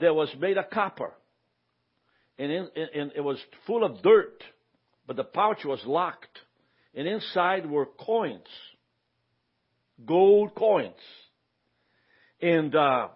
that 0.00 0.14
was 0.14 0.28
made 0.38 0.56
of 0.56 0.70
copper. 0.70 1.12
And, 2.38 2.50
in, 2.50 2.68
and 2.94 3.12
it 3.14 3.20
was 3.20 3.38
full 3.66 3.84
of 3.84 4.02
dirt, 4.02 4.42
but 5.06 5.16
the 5.16 5.24
pouch 5.24 5.64
was 5.64 5.80
locked. 5.84 6.38
And 6.94 7.06
inside 7.06 7.68
were 7.68 7.86
coins. 7.86 8.46
Gold 10.06 10.54
coins. 10.54 10.94
And, 12.40 12.74
uh, 12.74 13.08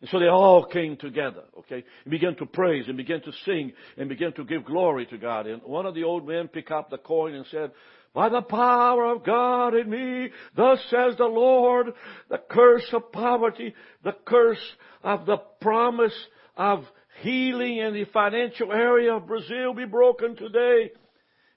and 0.00 0.08
so 0.10 0.18
they 0.18 0.28
all 0.28 0.64
came 0.64 0.96
together, 0.96 1.42
okay, 1.58 1.84
and 2.04 2.10
began 2.10 2.34
to 2.36 2.46
praise 2.46 2.86
and 2.88 2.96
began 2.96 3.20
to 3.20 3.32
sing 3.44 3.72
and 3.98 4.08
began 4.08 4.32
to 4.32 4.44
give 4.44 4.64
glory 4.64 5.04
to 5.06 5.18
God. 5.18 5.46
And 5.46 5.62
one 5.62 5.84
of 5.84 5.94
the 5.94 6.04
old 6.04 6.26
men 6.26 6.48
picked 6.48 6.70
up 6.70 6.88
the 6.88 6.96
coin 6.96 7.34
and 7.34 7.44
said, 7.50 7.72
by 8.14 8.30
the 8.30 8.40
power 8.40 9.12
of 9.14 9.24
God 9.24 9.74
in 9.74 9.88
me, 9.88 10.30
thus 10.56 10.78
says 10.90 11.16
the 11.18 11.26
Lord, 11.26 11.92
the 12.30 12.40
curse 12.50 12.86
of 12.92 13.12
poverty, 13.12 13.74
the 14.02 14.16
curse 14.24 14.58
of 15.04 15.26
the 15.26 15.36
promise 15.60 16.16
of 16.56 16.84
healing 17.22 17.76
in 17.76 17.92
the 17.92 18.06
financial 18.06 18.72
area 18.72 19.14
of 19.14 19.26
Brazil 19.26 19.74
be 19.74 19.84
broken 19.84 20.34
today. 20.34 20.92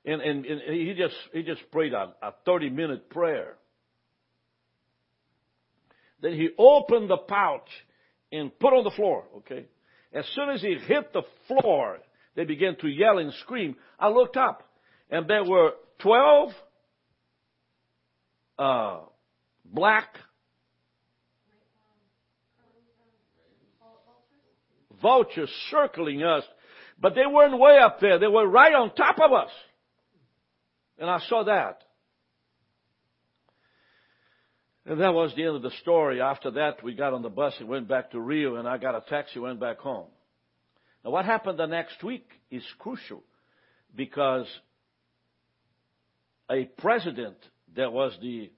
And, 0.06 0.22
and, 0.22 0.46
and 0.46 0.76
he 0.76 0.94
just, 0.94 1.16
he 1.32 1.44
just 1.44 1.62
prayed 1.72 1.94
a, 1.94 2.14
a 2.22 2.34
30 2.46 2.70
minute 2.72 3.10
prayer. 3.10 3.56
Then 6.22 6.34
he 6.34 6.50
opened 6.58 7.10
the 7.10 7.18
pouch 7.18 7.70
and 8.34 8.58
put 8.60 8.74
on 8.74 8.84
the 8.84 8.92
floor, 8.92 9.24
okay? 9.38 9.68
As 10.12 10.26
soon 10.34 10.50
as 10.50 10.62
he 10.62 10.76
hit 10.76 11.14
the 11.14 11.22
floor, 11.48 12.00
they 12.36 12.46
began 12.46 12.76
to 12.78 12.88
yell 12.88 13.20
and 13.20 13.32
scream. 13.34 13.76
I 14.00 14.10
looked 14.10 14.38
up, 14.38 14.68
and 15.10 15.28
there 15.28 15.44
were 15.44 15.74
12 16.00 16.50
uh, 18.58 19.00
black 19.64 20.18
vultures 25.02 25.52
circling 25.70 26.24
us, 26.24 26.44
but 27.00 27.14
they 27.14 27.28
weren't 27.32 27.60
way 27.60 27.78
up 27.78 28.00
there. 28.00 28.18
They 28.18 28.28
were 28.28 28.48
right 28.48 28.74
on 28.74 28.96
top 28.96 29.20
of 29.20 29.32
us. 29.32 29.52
And 30.98 31.10
I 31.10 31.20
saw 31.28 31.44
that. 31.44 31.84
And 34.86 35.00
that 35.00 35.14
was 35.14 35.34
the 35.36 35.44
end 35.46 35.56
of 35.56 35.62
the 35.62 35.72
story. 35.82 36.22
After 36.22 36.52
that, 36.52 36.84
we 36.84 36.94
got 36.94 37.14
on 37.14 37.22
the 37.22 37.30
bus 37.30 37.54
and 37.60 37.70
went 37.70 37.88
back 37.88 38.12
to 38.12 38.20
Rio, 38.20 38.56
and 38.56 38.68
I 38.68 38.78
got 38.78 38.96
a 38.96 39.02
taxi, 39.02 39.36
and 39.36 39.44
went 39.44 39.60
back 39.60 39.80
home. 39.80 40.08
Now, 41.04 41.12
what 41.12 41.26
happened 41.26 41.58
the 41.58 41.66
next 41.66 42.04
week 42.04 42.28
is 42.52 42.64
crucial 42.80 43.24
because 43.96 44.48
a 46.50 46.66
president 46.66 47.38
that 47.76 47.92
was 47.92 48.18
the 48.22 48.52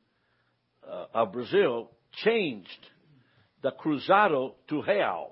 uh, 0.89 1.05
of 1.13 1.33
Brazil 1.33 1.91
changed 2.23 2.69
the 3.61 3.71
cruzado 3.71 4.55
to 4.69 4.81
real 4.81 5.31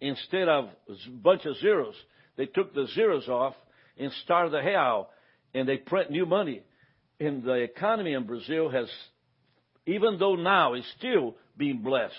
instead 0.00 0.48
of 0.48 0.68
a 0.88 1.10
bunch 1.10 1.44
of 1.44 1.56
zeros. 1.58 1.94
They 2.36 2.46
took 2.46 2.74
the 2.74 2.86
zeros 2.94 3.28
off 3.28 3.54
and 3.98 4.10
started 4.24 4.52
the 4.52 4.62
real, 4.62 5.08
and 5.52 5.68
they 5.68 5.76
print 5.76 6.10
new 6.10 6.26
money. 6.26 6.62
And 7.20 7.42
the 7.42 7.54
economy 7.54 8.12
in 8.12 8.26
Brazil 8.26 8.70
has, 8.70 8.88
even 9.86 10.18
though 10.18 10.36
now 10.36 10.74
is 10.74 10.84
still 10.98 11.36
being 11.56 11.82
blessed, 11.82 12.14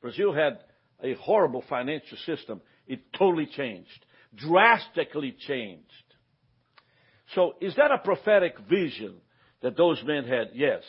Brazil 0.00 0.32
had 0.32 0.58
a 1.02 1.14
horrible 1.14 1.64
financial 1.68 2.16
system. 2.26 2.60
It 2.86 3.00
totally 3.16 3.46
changed, 3.46 4.04
drastically 4.34 5.36
changed. 5.46 5.82
So 7.34 7.54
is 7.60 7.74
that 7.76 7.90
a 7.90 7.98
prophetic 7.98 8.56
vision 8.68 9.16
that 9.62 9.76
those 9.76 10.02
men 10.04 10.24
had? 10.24 10.50
Yes. 10.54 10.82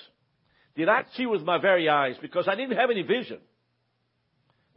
Did 0.75 0.89
I 0.89 1.03
see 1.15 1.25
with 1.25 1.41
my 1.41 1.59
very 1.59 1.89
eyes? 1.89 2.15
Because 2.21 2.47
I 2.47 2.55
didn't 2.55 2.77
have 2.77 2.91
any 2.91 3.01
vision. 3.01 3.39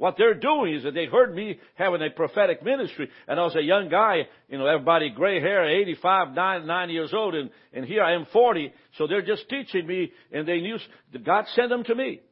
What 0.01 0.15
they're 0.17 0.33
doing 0.33 0.77
is 0.77 0.85
that 0.85 0.95
they 0.95 1.05
heard 1.05 1.35
me 1.35 1.61
having 1.75 2.01
a 2.01 2.09
prophetic 2.09 2.65
ministry, 2.65 3.11
and 3.29 3.39
I 3.39 3.43
was 3.43 3.55
a 3.55 3.61
young 3.61 3.91
guy, 3.91 4.29
you 4.49 4.57
know, 4.57 4.65
everybody 4.65 5.11
gray 5.11 5.43
hair, 5.43 5.69
85, 5.69 6.33
90 6.33 6.91
years 6.95 7.13
old, 7.13 7.35
and, 7.35 7.51
and 7.75 7.85
here 7.85 8.03
I 8.03 8.15
am 8.15 8.27
40, 8.33 8.73
so 8.97 9.07
they're 9.07 9.21
just 9.21 9.47
teaching 9.51 9.87
me, 9.87 10.11
and 10.33 10.49
they 10.49 10.63
knew, 10.63 10.79
God 11.23 11.45
sent 11.55 11.69
them 11.69 11.85
to 11.85 11.95
me. 11.95 12.23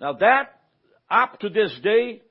Now 0.00 0.14
that, 0.14 0.62
up 1.08 1.38
to 1.38 1.48
this 1.48 1.72
day, 1.80 2.22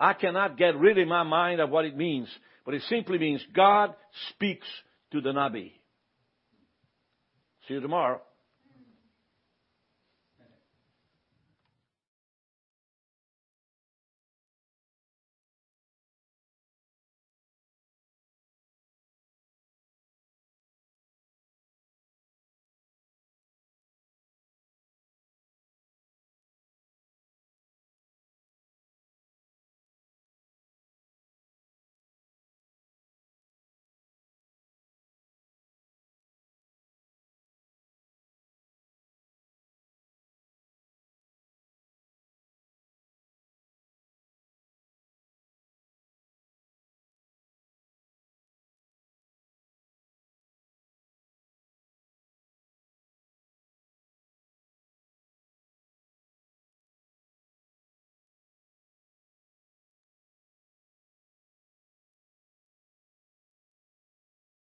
I 0.00 0.14
cannot 0.14 0.58
get 0.58 0.76
rid 0.76 0.98
in 0.98 1.06
my 1.06 1.22
mind 1.22 1.60
of 1.60 1.70
what 1.70 1.84
it 1.84 1.96
means, 1.96 2.26
but 2.64 2.74
it 2.74 2.82
simply 2.88 3.18
means 3.18 3.40
God 3.54 3.94
speaks 4.30 4.66
to 5.12 5.20
the 5.20 5.30
Nabi. 5.30 5.74
See 7.68 7.74
you 7.74 7.80
tomorrow. 7.80 8.20